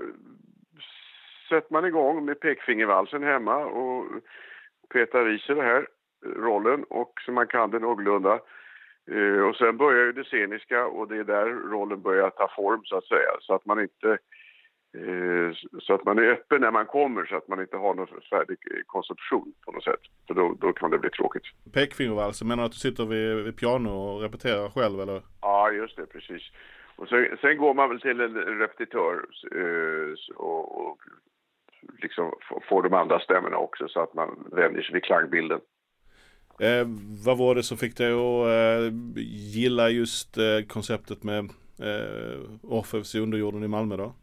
[1.48, 4.04] sätter man igång med pekfingervalsen hemma och
[4.92, 5.86] petar i sig den här
[6.22, 8.40] rollen och så man kan det någorlunda.
[9.10, 12.84] Eh, och sen börjar ju det sceniska och det är där rollen börjar ta form
[12.84, 13.30] så att säga.
[13.40, 14.18] Så att man inte
[14.96, 18.20] Eh, så att man är öppen när man kommer så att man inte har någon
[18.30, 20.00] färdig konception på något sätt.
[20.26, 21.42] För då, då kan det bli tråkigt.
[21.74, 25.22] Pekfingervals, menar du att du sitter vid, vid piano och repeterar själv eller?
[25.40, 26.42] Ja, just det, precis.
[26.96, 29.24] Och sen, sen går man väl till en repetitör
[29.54, 30.98] eh, och, och
[32.02, 32.32] liksom
[32.68, 35.60] får de andra stämmorna också så att man vänjer sig vid klangbilden.
[36.60, 36.86] Eh,
[37.26, 38.94] vad var det som fick dig att eh,
[39.54, 41.38] gilla just eh, konceptet med
[41.80, 44.14] eh, Orfeus i underjorden i Malmö då?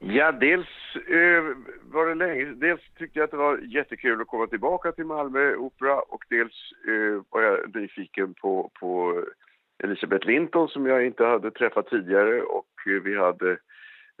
[0.00, 1.44] Ja, dels eh,
[1.82, 5.54] var det länge, dels tyckte jag att det var jättekul att komma tillbaka till Malmö
[5.56, 9.24] Opera och dels eh, var jag nyfiken på, på
[9.84, 12.66] Elisabeth Linton som jag inte hade träffat tidigare och
[13.04, 13.58] vi hade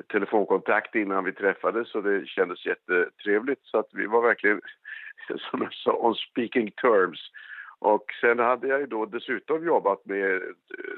[0.06, 4.60] telefonkontakt innan vi träffades och det kändes jättetrevligt så att vi var verkligen,
[5.50, 7.30] som jag sa, on speaking terms.
[7.78, 10.40] Och sen hade jag ju då dessutom jobbat med eh,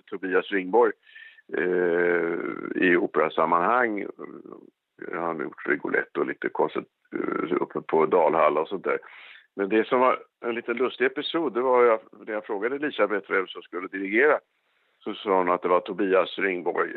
[0.06, 0.92] Tobias Ringborg
[1.56, 4.06] eh, i operasammanhang.
[5.12, 8.98] Han har gjort Rigoletto och lite konstigt eh, uppe på Dalhalla och sånt där.
[9.60, 13.32] Men det som var en lite lustig episod, det var jag, när jag frågade Elisabeth
[13.32, 14.38] vem som skulle dirigera
[15.04, 16.96] så sa hon att det var Tobias Ringborg.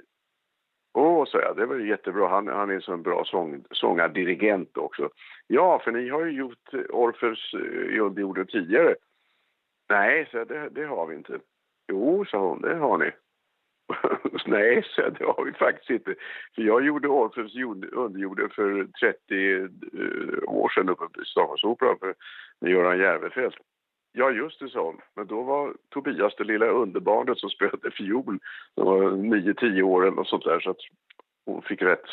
[0.93, 2.28] Åh, sa jag, det var jättebra.
[2.28, 5.09] Han, han är en sån bra sång, sångardirigent också.
[5.47, 8.95] Ja, för ni har ju gjort Orfeus eh, i Underjorden tidigare.
[9.89, 11.39] Nej, så det, det har vi inte.
[11.88, 13.11] Jo, sa hon, det har ni.
[14.45, 16.15] Nej, så det har vi faktiskt inte.
[16.55, 17.55] För jag gjorde Orfeus
[17.91, 19.67] underjorden för 30 eh,
[20.47, 21.97] år sedan uppe på Stockholmsoperan
[22.59, 23.55] med Göran Järvefelt.
[24.11, 25.01] Ja, just det, sa hon.
[25.15, 28.39] Men då var Tobias det lilla underbarnet som spelade fiol.
[28.75, 30.77] Han var 9-10 år eller något sånt där, så att
[31.45, 32.05] hon fick rätt.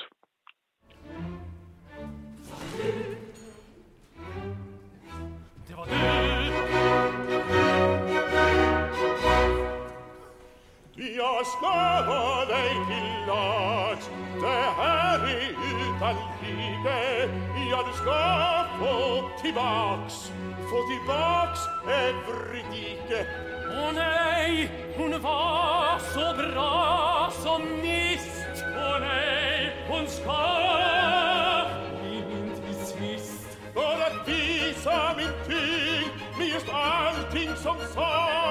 [11.00, 14.02] Io scavo dei chillac,
[14.38, 15.56] te heri
[15.88, 20.30] italide, io scavo fotivax,
[20.68, 23.26] fotivax evridiche.
[23.64, 33.58] Un ei, un vaso grasso mist, un ei, un scavo, vi is vist.
[33.72, 38.49] Ora visa mintig, mi ist alting som sag,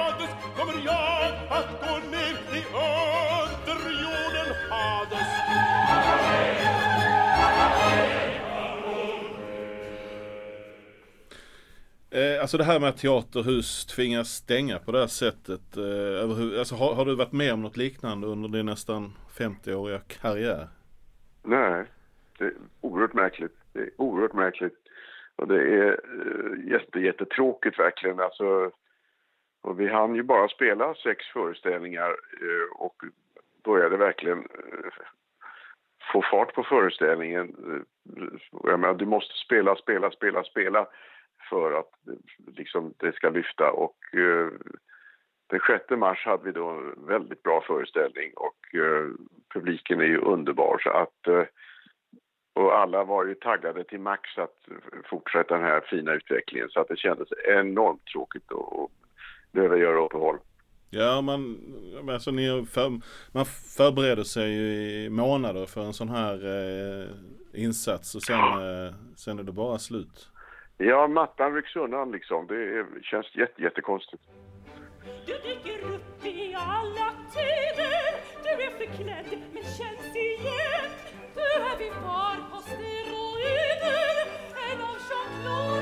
[0.60, 2.62] kommer jag att gå ner i
[3.66, 5.32] underjorden Hades.
[12.12, 15.78] Eh, alltså det här med att teaterhus tvingas stänga på det här sättet.
[15.78, 20.68] Eh, alltså har, har, du varit med om något liknande under din nästan 50-åriga karriär?
[21.44, 21.86] Nej,
[22.38, 23.56] det är oerhört märkligt.
[23.74, 24.76] Det är oerhört märkligt.
[25.36, 28.20] Och det är eh, jätte, jättetråkigt verkligen.
[28.20, 28.72] Alltså,
[29.62, 32.10] och vi hann ju bara spela sex föreställningar
[32.42, 33.04] eh, och
[33.64, 34.92] började verkligen eh,
[36.14, 37.56] få fart på föreställningen.
[37.68, 38.24] Eh,
[38.64, 40.88] jag menar, du måste spela, spela, spela, spela
[41.50, 41.92] för att
[42.48, 43.72] liksom, det ska lyfta.
[43.72, 43.96] Och
[45.50, 48.56] den 6 mars hade vi då en väldigt bra föreställning och
[49.54, 50.78] publiken är ju underbar.
[50.84, 51.50] Så att
[52.54, 54.68] och alla var ju taggade till max att
[55.06, 58.92] fortsätta den här fina utvecklingen så att det kändes enormt tråkigt att
[59.52, 60.38] behöva göra uppehåll.
[60.90, 61.58] Ja, man,
[62.10, 62.90] alltså ni för,
[63.32, 63.46] man
[63.78, 64.74] förbereder sig ju
[65.04, 67.08] i månader för en sån här eh,
[67.54, 70.30] insats och sen, eh, sen är det bara slut.
[70.78, 72.48] Ja, mattan rycks undan liksom.
[72.48, 74.24] Det är, känns jätte, jättekonstigt.
[75.26, 78.02] Du dyker upp i alla tider
[78.44, 80.90] Du är förklädd men känns igen
[81.36, 84.16] Du är vid far på steroider
[84.72, 85.79] En av Jean-Claudes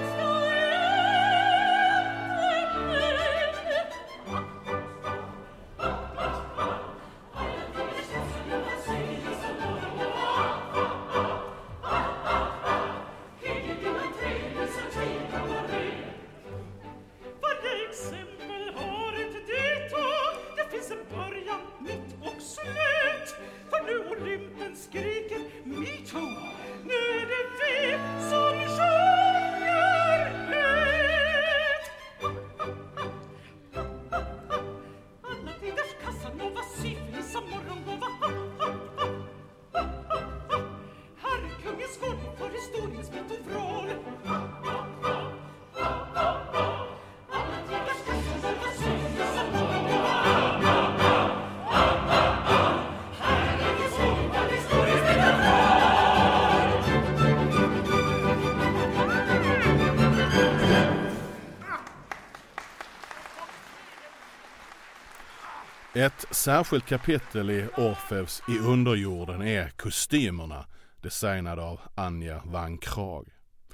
[66.30, 70.65] Ett särskilt kapitel i Orfeus i underjorden är kostymerna
[71.01, 73.28] designade av Anja van Krag.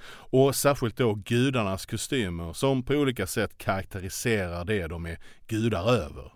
[0.08, 6.32] Och särskilt då gudarnas kostymer som på olika sätt karaktäriserar det de är gudar över.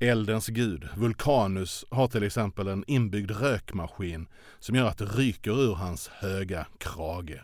[0.00, 4.28] Eldens gud, Vulkanus, har till exempel en inbyggd rökmaskin
[4.58, 7.40] som gör att det ryker ur hans höga krage.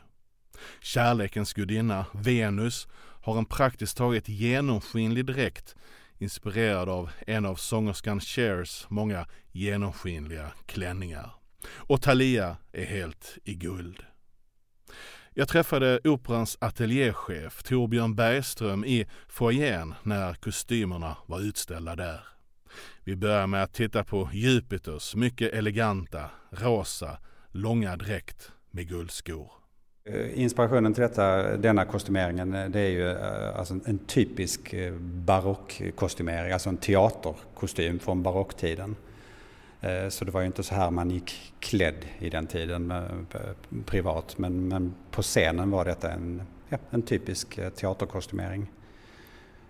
[0.81, 2.89] Kärlekens gudinna, Venus,
[3.23, 5.77] har en praktiskt taget genomskinlig dräkt
[6.21, 11.35] inspirerad av en av sångerskan Chers många genomskinliga klänningar.
[11.77, 14.03] Och Thalia är helt i guld.
[15.35, 22.21] Jag träffade Operans ateljéchef Torbjörn Bergström i foajén när kostymerna var utställda där.
[23.05, 27.19] Vi börjar med att titta på Jupiters mycket eleganta, rosa,
[27.53, 29.60] långa dräkt med guldskor.
[30.13, 36.53] Eh, inspirationen till detta, denna kostymeringen eh, det är ju eh, alltså en typisk barockkostymering,
[36.53, 38.97] alltså en teaterkostym från barocktiden.
[40.09, 42.93] Så det var ju inte så här man gick klädd i den tiden
[43.87, 48.71] privat men, men på scenen var detta en, ja, en typisk teaterkostymering.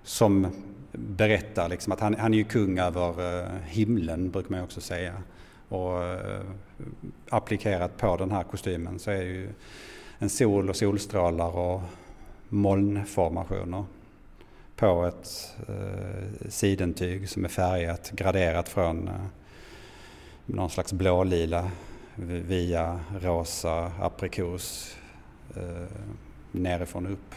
[0.03, 0.47] Som
[0.93, 5.15] berättar liksom att han, han är ju kung över himlen brukar man också säga.
[5.69, 5.93] Och
[7.29, 9.49] applikerat på den här kostymen så är ju
[10.23, 11.81] en sol och solstrålar och
[12.49, 13.85] molnformationer
[14.77, 19.15] på ett eh, sidentyg som är färgat, graderat från eh,
[20.47, 21.71] någon slags blålila
[22.47, 24.97] via rosa aprikos
[25.57, 25.97] eh,
[26.53, 27.35] nerifrån upp.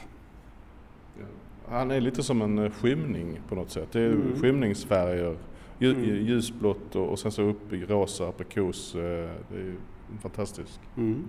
[1.68, 3.92] Han är lite som en eh, skymning på något sätt.
[3.92, 4.42] Det är mm.
[4.42, 5.38] skymningsfärger,
[5.80, 6.04] mm.
[6.04, 8.96] ljusblått och, sen så upp i rosa aprikos.
[8.96, 9.76] Eh, det är
[10.22, 10.80] fantastiskt.
[10.98, 11.26] Mm.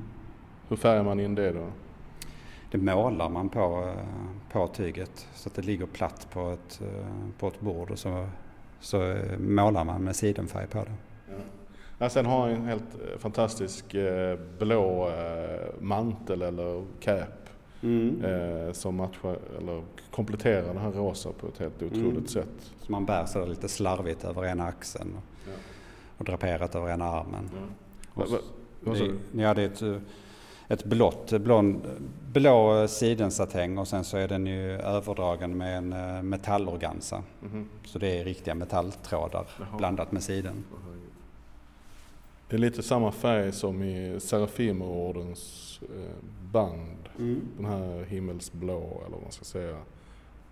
[0.69, 1.67] Hur färgar man in det då?
[2.71, 3.95] Det målar man på,
[4.53, 6.81] på tyget så att det ligger platt på ett,
[7.39, 8.27] på ett bord och så,
[8.81, 10.93] så målar man med sidenfärg på det.
[11.99, 12.09] Ja.
[12.09, 17.49] Sen har han en helt eh, fantastisk eh, blå eh, mantel eller cap
[17.83, 18.75] mm.
[18.75, 22.27] som matchar, eller kompletterar den här rosa på ett helt otroligt mm.
[22.27, 22.73] sätt.
[22.81, 25.53] Så man bär så lite slarvigt över ena axeln och, ja.
[26.19, 27.51] och draperat över ena armen.
[27.55, 27.61] Ja.
[28.15, 28.27] Va,
[28.81, 30.03] va, det, ja, det är ett,
[30.69, 31.75] ett blått, blå,
[32.33, 37.23] blå sidensatäng och sen så är den ju överdragen med en eh, metallorganza.
[37.43, 37.69] Mm.
[37.85, 39.79] Så det är riktiga metalltrådar Jaha.
[39.79, 40.65] blandat med siden.
[42.49, 47.09] Det är lite samma färg som i Serafimerordens eh, band.
[47.19, 47.49] Mm.
[47.57, 49.77] Den här himmelsblå eller vad man ska säga.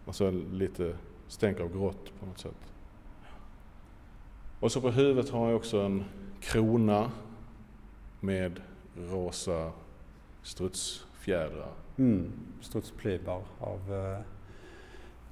[0.06, 0.94] Alltså lite
[1.28, 2.72] stänk av grått på något sätt.
[4.60, 6.04] Och så på huvudet har jag också en
[6.40, 7.10] krona
[8.20, 8.60] med
[8.96, 9.72] rosa
[10.42, 11.72] strutsfjädrar.
[11.98, 14.18] Mm, strutsplymer av uh,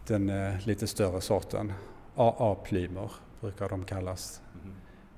[0.07, 1.73] den uh, lite större sorten.
[2.15, 4.43] AA-plymer brukar de kallas.
[4.63, 4.75] Mm.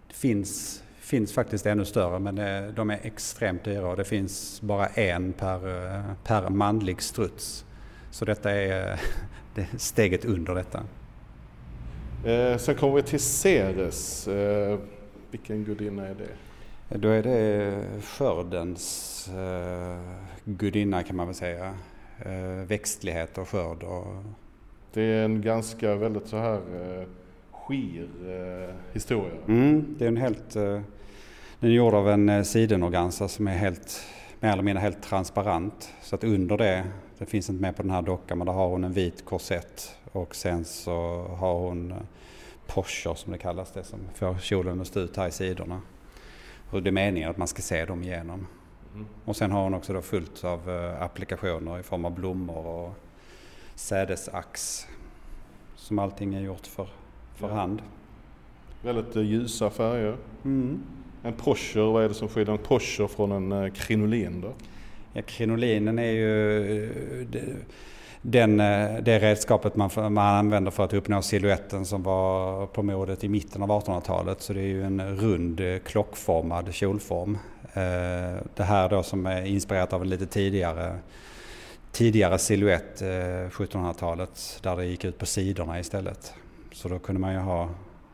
[0.08, 4.60] Det finns, finns faktiskt ännu större men uh, de är extremt dyra och det finns
[4.60, 7.64] bara en per, per manlig struts.
[8.10, 9.00] Så detta är,
[9.54, 10.82] det steget under detta.
[12.24, 14.28] Eh, sen kommer vi till Ceres.
[14.28, 14.78] Eh,
[15.30, 16.28] vilken gudinna är det?
[16.94, 20.00] Då är det skördens eh,
[20.44, 21.74] gudinna kan man väl säga.
[22.24, 23.82] Eh, växtlighet och skörd.
[23.82, 24.06] Och...
[24.92, 27.06] Det är en ganska väldigt så här eh,
[27.52, 29.32] skir eh, historia.
[29.48, 30.80] Mm, det är en helt, eh,
[31.60, 34.00] den är gjord av en eh, sidenorganza som är helt,
[34.40, 35.92] mer eller mindre helt transparent.
[36.02, 36.84] Så att under det,
[37.18, 39.96] det finns inte med på den här dockan, men där har hon en vit korsett
[40.12, 41.96] och sen så har hon eh,
[42.66, 45.80] posher som det kallas, det som får kjolen att stå ut här i sidorna.
[46.72, 48.46] Och det är meningen att man ska se dem igenom.
[48.94, 49.06] Mm.
[49.24, 52.94] Och sen har hon också då fullt av uh, applikationer i form av blommor och
[53.74, 54.86] sädesax.
[55.76, 56.88] Som allting är gjort för,
[57.34, 57.54] för ja.
[57.54, 57.82] hand.
[58.82, 60.16] Väldigt uh, ljusa färger.
[60.44, 60.82] Mm.
[61.22, 64.52] En posher, vad är det som skiljer en posher från en uh, krinolin då?
[65.12, 67.56] Ja, krinolinen är ju det,
[68.22, 73.24] den, eh, det redskapet man, man använder för att uppnå siluetten som var på modet
[73.24, 74.42] i mitten av 1800-talet.
[74.42, 77.38] Så det är ju en rund eh, klockformad kjolform.
[77.72, 80.98] Eh, det här då som är inspirerat av en lite tidigare
[81.92, 86.34] tidigare siluett, 1700-talet, där det gick ut på sidorna istället.
[86.72, 87.68] Så då kunde man ju ha,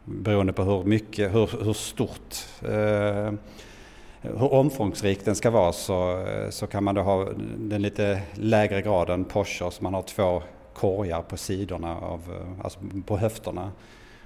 [0.04, 3.32] beroende på hur mycket, hur, hur stort, eh,
[4.22, 9.24] hur omfångsrik den ska vara så, så kan man då ha den lite lägre graden
[9.24, 10.42] Porsche så man har två
[10.78, 13.72] korgar på sidorna, av, eh, alltså på höfterna.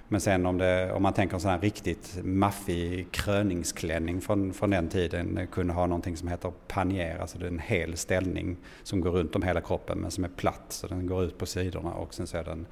[0.09, 4.70] Men sen om, det, om man tänker en sån här riktigt maffig kröningsklänning från, från
[4.70, 8.57] den tiden eh, kunde ha någonting som heter panier, alltså det är en hel ställning
[8.82, 11.47] som går runt om hela kroppen men som är platt så den går ut på
[11.47, 12.66] sidorna och sen så är den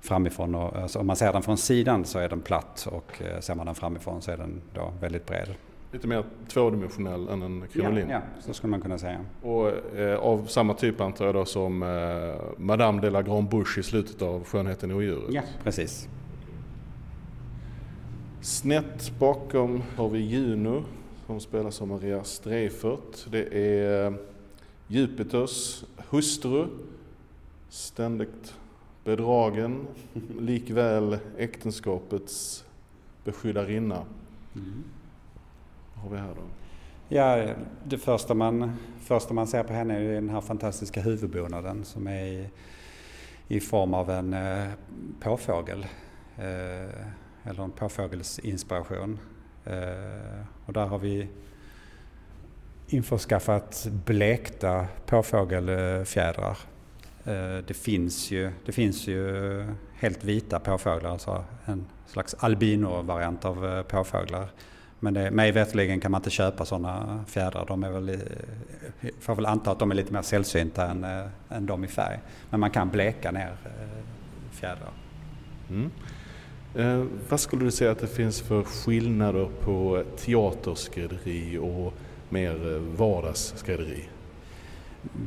[0.00, 0.54] framifrån.
[0.54, 3.54] Och, alltså, om man ser den från sidan så är den platt och eh, ser
[3.54, 5.48] man den framifrån så är den då väldigt bred.
[5.94, 8.10] Lite mer tvådimensionell än en krinoline?
[8.10, 9.20] Ja, ja, så skulle man kunna säga.
[9.42, 13.80] Och eh, av samma typ antar jag då som eh, Madame de la Grande Bouche
[13.80, 15.34] i slutet av Skönheten och odjuret?
[15.34, 16.08] Ja, precis.
[18.40, 20.84] Snett bakom har vi Juno
[21.26, 23.26] som spelas av Maria Streifert.
[23.30, 24.14] Det är eh,
[24.86, 26.66] Jupiters hustru,
[27.68, 28.54] ständigt
[29.04, 29.86] bedragen,
[30.40, 32.64] likväl äktenskapets
[33.24, 34.02] beskyddarinna.
[34.54, 34.84] Mm.
[36.04, 36.42] Har vi här då?
[37.08, 37.48] Ja,
[37.84, 42.24] det första man, första man ser på henne är den här fantastiska huvudbonaden som är
[42.24, 42.50] i,
[43.48, 44.68] i form av en eh,
[45.20, 45.86] påfågel.
[46.36, 47.06] Eh,
[47.44, 49.18] eller en påfågelsinspiration.
[49.64, 51.28] Eh, och där har vi
[52.88, 56.58] införskaffat blekta påfågelfjädrar.
[57.24, 63.66] Eh, det finns ju, det finns ju helt vita påfåglar, alltså en slags albino-variant av
[63.66, 64.48] eh, påfåglar.
[65.04, 67.64] Men det, mig veterligen kan man inte köpa sådana fjädrar.
[67.66, 68.18] De är väl,
[69.20, 71.06] får väl anta att de är lite mer sällsynta än,
[71.48, 72.18] än de i färg.
[72.50, 73.56] Men man kan bleka ner
[74.52, 74.92] fjädrar.
[75.70, 75.90] Mm.
[76.74, 81.94] Eh, vad skulle du säga att det finns för skillnader på teaterskrädderi och
[82.28, 84.08] mer eh, vardagsskrädderi?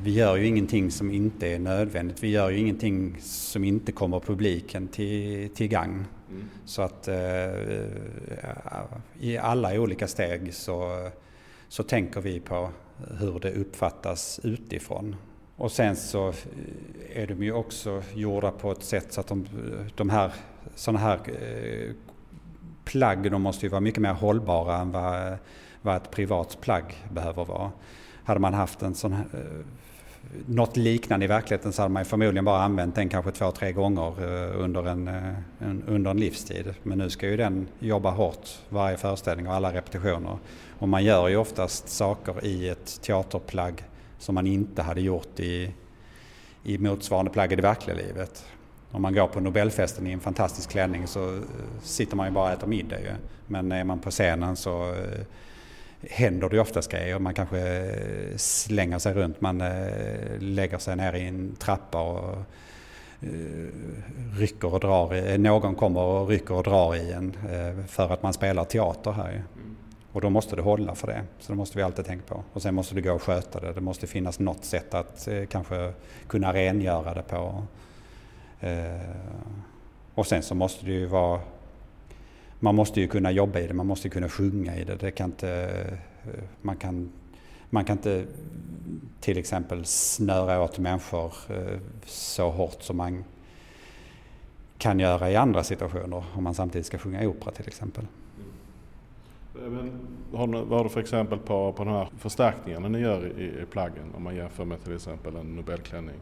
[0.04, 2.24] Vi gör ju ingenting som inte är nödvändigt.
[2.24, 6.06] Vi gör ju ingenting som inte kommer publiken till, till gang.
[6.30, 6.50] Mm.
[6.66, 7.16] Så att eh,
[9.20, 11.10] i alla olika steg så,
[11.68, 12.70] så tänker vi på
[13.20, 15.16] hur det uppfattas utifrån.
[15.56, 16.34] Och sen så
[17.14, 19.48] är de ju också gjorda på ett sätt så att de,
[19.96, 20.34] de här
[20.76, 21.94] sådana här eh,
[22.86, 25.38] plagg de måste ju vara mycket mer hållbara än vad,
[25.82, 27.72] vad ett privat plagg behöver vara.
[28.24, 29.66] Hade man haft en sån här, eh,
[30.46, 34.08] något liknande i verkligheten så hade man förmodligen bara använt den kanske två, tre gånger
[34.08, 36.74] eh, under en, eh, en, under en livstid.
[36.84, 40.38] Men nu ska ju den jobba hårt varje föreställning och alla repetitioner.
[40.80, 43.84] Och man gör ju oftast saker i ett teaterplagg
[44.20, 45.72] som man inte hade gjort i,
[46.64, 48.46] i motsvarande plagg i det verkliga livet
[48.92, 51.42] om man går på Nobelfesten i en fantastisk klänning så eh,
[51.84, 53.12] sitter man ju bara och äter middag ju.
[53.48, 54.96] Men är man på scenen så
[56.02, 57.20] händer det oftast grejer.
[57.20, 59.64] Man kanske eh, slänger sig runt, man
[60.40, 62.38] lägger sig ner i en trappa och
[64.38, 65.38] rycker och drar.
[65.38, 67.34] Någon kommer och rycker och drar i en
[67.88, 69.42] för att man spelar teater här ju.
[70.12, 71.22] Och då måste det hålla för det.
[71.40, 72.44] Så det måste vi alltid tänka på.
[72.54, 73.74] Och sen måste det gå att sköta det.
[73.74, 75.94] Det måste finnas något sätt att kanske
[76.28, 77.64] kunna rengöra det på.
[78.60, 78.98] Eh,
[80.16, 81.40] och sen så måste det ju vara
[82.60, 84.96] man måste ju kunna jobba i det, man måste kunna sjunga i det.
[84.96, 85.50] det kan inte,
[86.24, 87.10] eh, man, kan,
[87.70, 88.26] man kan inte
[89.20, 93.24] till exempel snöra åt människor eh, så hårt som man
[94.78, 98.06] kan göra i andra situationer om man samtidigt ska sjunga opera till exempel.
[98.38, 99.74] Mm.
[99.74, 99.92] Men,
[100.70, 104.14] vad har du för exempel på, på de här förstärkningarna ni gör i, i plaggen
[104.16, 106.16] om man jämför med till exempel en Nobelklänning?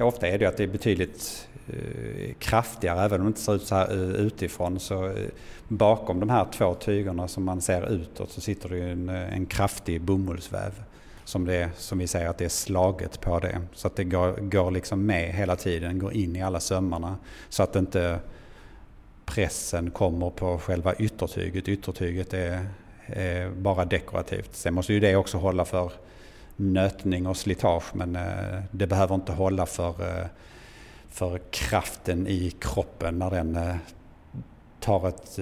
[0.00, 3.54] Ja, ofta är det att det är betydligt eh, kraftigare, även om det inte ser
[3.54, 4.80] ut så här eh, utifrån.
[4.80, 5.28] Så eh,
[5.68, 9.46] bakom de här två tygerna som man ser utåt så sitter det en, eh, en
[9.46, 10.82] kraftig bomullsväv.
[11.24, 13.60] Som, det, som vi säger att det är slaget på det.
[13.72, 17.16] Så att det går, går liksom med hela tiden, går in i alla sömmarna.
[17.48, 18.18] Så att inte
[19.24, 21.68] pressen kommer på själva yttertyget.
[21.68, 22.66] Yttertyget är,
[23.06, 24.56] är bara dekorativt.
[24.56, 25.92] Sen måste ju det också hålla för
[26.60, 30.26] nötning och slitage men eh, det behöver inte hålla för, eh,
[31.08, 33.76] för kraften i kroppen när den eh,
[34.80, 35.38] tar ett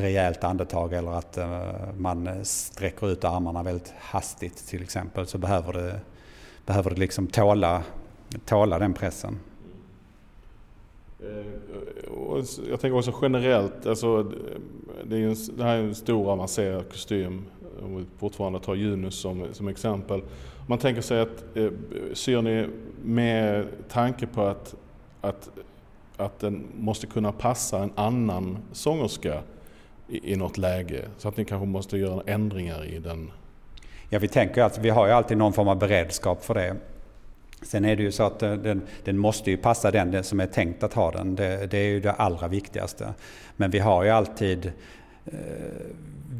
[0.00, 1.38] rejält andetag eller att
[1.96, 6.00] man sträcker ut armarna väldigt hastigt till exempel så behöver det,
[6.66, 7.82] behöver det liksom tåla,
[8.44, 9.38] tåla den pressen.
[12.70, 14.22] Jag tänker också generellt, alltså,
[15.04, 17.44] det, är en, det här är en stor avancerad kostym.
[17.84, 20.22] Om vi fortfarande tar Junus som, som exempel.
[20.66, 21.70] Man tänker sig att eh,
[22.12, 22.68] syr ni
[23.02, 24.74] med tanke på att,
[25.20, 25.50] att,
[26.16, 29.42] att den måste kunna passa en annan sångerska
[30.08, 31.04] i, i något läge?
[31.18, 33.30] Så att ni kanske måste göra ändringar i den?
[34.10, 36.76] Ja, vi tänker att vi har ju alltid någon form av beredskap för det.
[37.62, 40.46] Sen är det ju så att eh, den, den måste ju passa den som är
[40.46, 41.34] tänkt att ha den.
[41.34, 43.14] Det, det, är ju det allra viktigaste.
[43.56, 44.72] Men vi har ju alltid
[45.26, 45.86] Eh,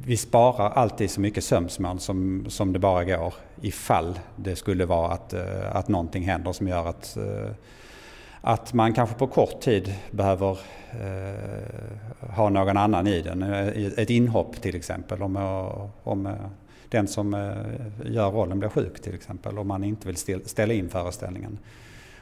[0.06, 5.12] vi sparar alltid så mycket sömsmål som, som det bara går ifall det skulle vara
[5.12, 7.50] att, eh, att någonting händer som gör att, eh,
[8.40, 10.58] att man kanske på kort tid behöver
[12.20, 13.42] ha någon annan i den.
[13.96, 15.36] Ett inhopp till exempel om,
[16.02, 16.36] om
[16.88, 17.32] den som
[18.04, 20.16] gör rollen blir sjuk till exempel om man inte vill
[20.46, 21.58] ställa in föreställningen.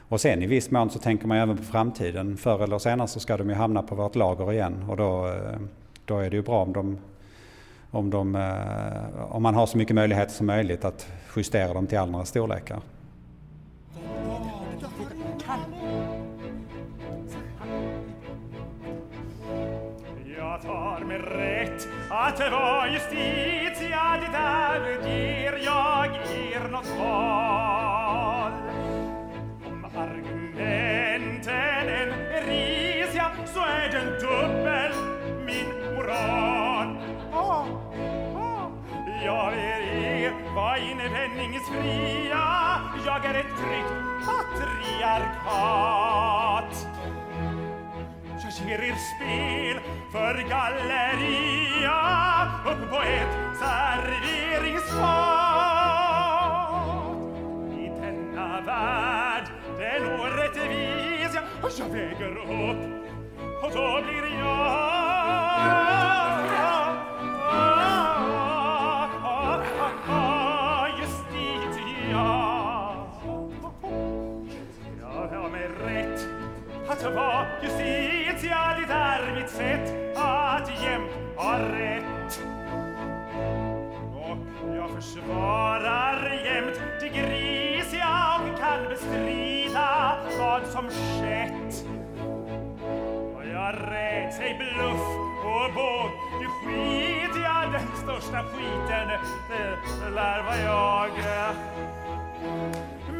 [0.08, 2.36] Och sen i viss mån så tänker man även på framtiden.
[2.36, 5.34] Förr eller senare så ska de ju hamna på vårt lager igen och då,
[6.10, 6.98] då är det ju bra om de
[7.90, 11.98] om, de, eh, om man har så mycket möjligheter som möjligt att justera dem till
[11.98, 12.80] andra storlekar.
[20.36, 28.52] Jag tar mig rätt att det var justitia, det där ger jag er något val.
[29.66, 34.59] Om argumenten än är risiga så är den dubbel
[40.60, 42.46] beine Pennings fria,
[43.06, 43.94] jag är ett tryggt
[44.26, 45.52] patriarkat.
[48.42, 49.80] Jag ser er spel
[50.12, 52.00] för galleria
[52.70, 55.10] upp på ett serveringsfat
[57.84, 59.46] I denna värld
[59.78, 61.32] den orättvis
[61.78, 62.82] jag väger upp
[63.62, 65.99] och då blir jag
[77.00, 82.42] Så vara justitia, det är mitt sätt att jämt ha rätt.
[84.14, 84.38] Och
[84.76, 91.84] jag försvarar jämt det grisiga och kan bestrida vad som skett.
[93.36, 95.06] Och jag räds ej bluff
[95.44, 99.08] och båg, det skit jag den största skiten,
[99.48, 101.10] det lär vara jag.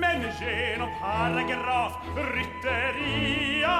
[0.00, 3.78] Men genom paragraf rytteria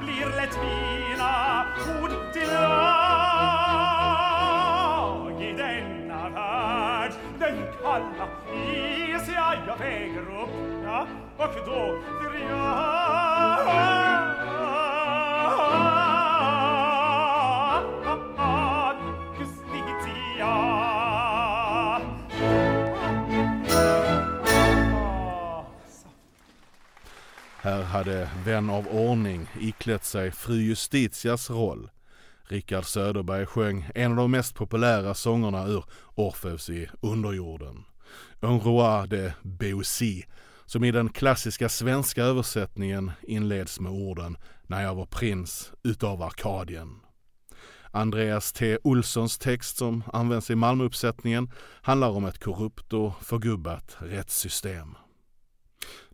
[0.00, 1.66] blir lätt mina
[2.02, 3.82] ord till lag
[5.42, 7.12] i denna värld.
[7.38, 8.26] Den kalla
[8.64, 10.50] is jag, jag väger upp,
[10.84, 11.06] ja,
[11.36, 13.97] och då blir jag
[27.60, 31.90] Här hade vän av ordning iklätt sig fru Justitias roll.
[32.48, 35.84] Rickard Söderberg sjöng en av de mest populära sångerna ur
[36.14, 37.84] Orfeus i underjorden.
[38.40, 40.22] Un roi de Beaucy,
[40.66, 44.36] som i den klassiska svenska översättningen inleds med orden
[44.66, 47.00] När jag var prins utav Arkadien.
[47.90, 48.78] Andreas T.
[48.84, 51.50] Olssons text som används i Malmöuppsättningen
[51.82, 54.94] handlar om ett korrupt och förgubbat rättssystem.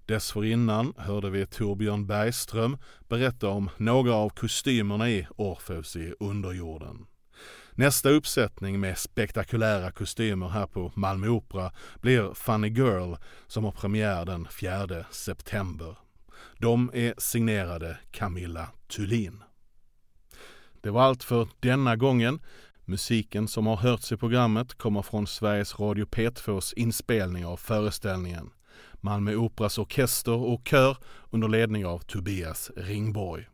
[0.07, 2.79] Dessförinnan hörde vi Torbjörn Bergström
[3.09, 7.07] berätta om några av kostymerna i Orfeus i underjorden.
[7.73, 13.15] Nästa uppsättning med spektakulära kostymer här på Malmö Opera blir Funny Girl
[13.47, 15.97] som har premiär den 4 september.
[16.59, 19.43] De är signerade Camilla Thulin.
[20.81, 22.41] Det var allt för denna gången.
[22.85, 28.51] Musiken som har hörts i programmet kommer från Sveriges Radio P2s inspelning av föreställningen.
[29.05, 30.97] Malmö Operas orkester och kör
[31.31, 33.49] under ledning av Tobias Ringborg.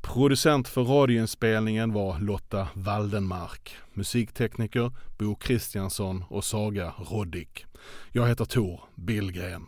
[0.00, 3.76] Producent för radioinspelningen var Lotta Waldenmark.
[3.92, 7.66] Musiktekniker Bo Kristiansson och Saga Roddick.
[8.12, 9.66] Jag heter Tor Billgren.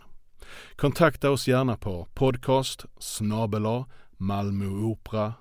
[0.77, 3.87] Kontakta oss gärna på podcast snabela
[4.17, 5.39] malmoopera.se.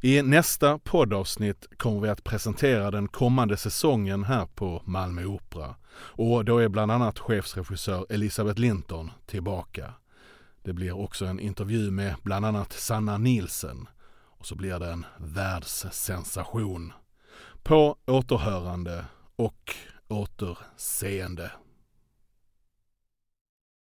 [0.00, 5.74] I nästa poddavsnitt kommer vi att presentera den kommande säsongen här på Malmö Opera.
[5.94, 9.94] Och då är bland annat chefsregissör Elisabeth Linton tillbaka.
[10.62, 13.88] Det blir också en intervju med bland annat Sanna Nielsen.
[14.38, 16.92] Och så blir det en världssensation.
[17.62, 19.04] På återhörande
[19.36, 19.74] och
[20.08, 21.50] återseende.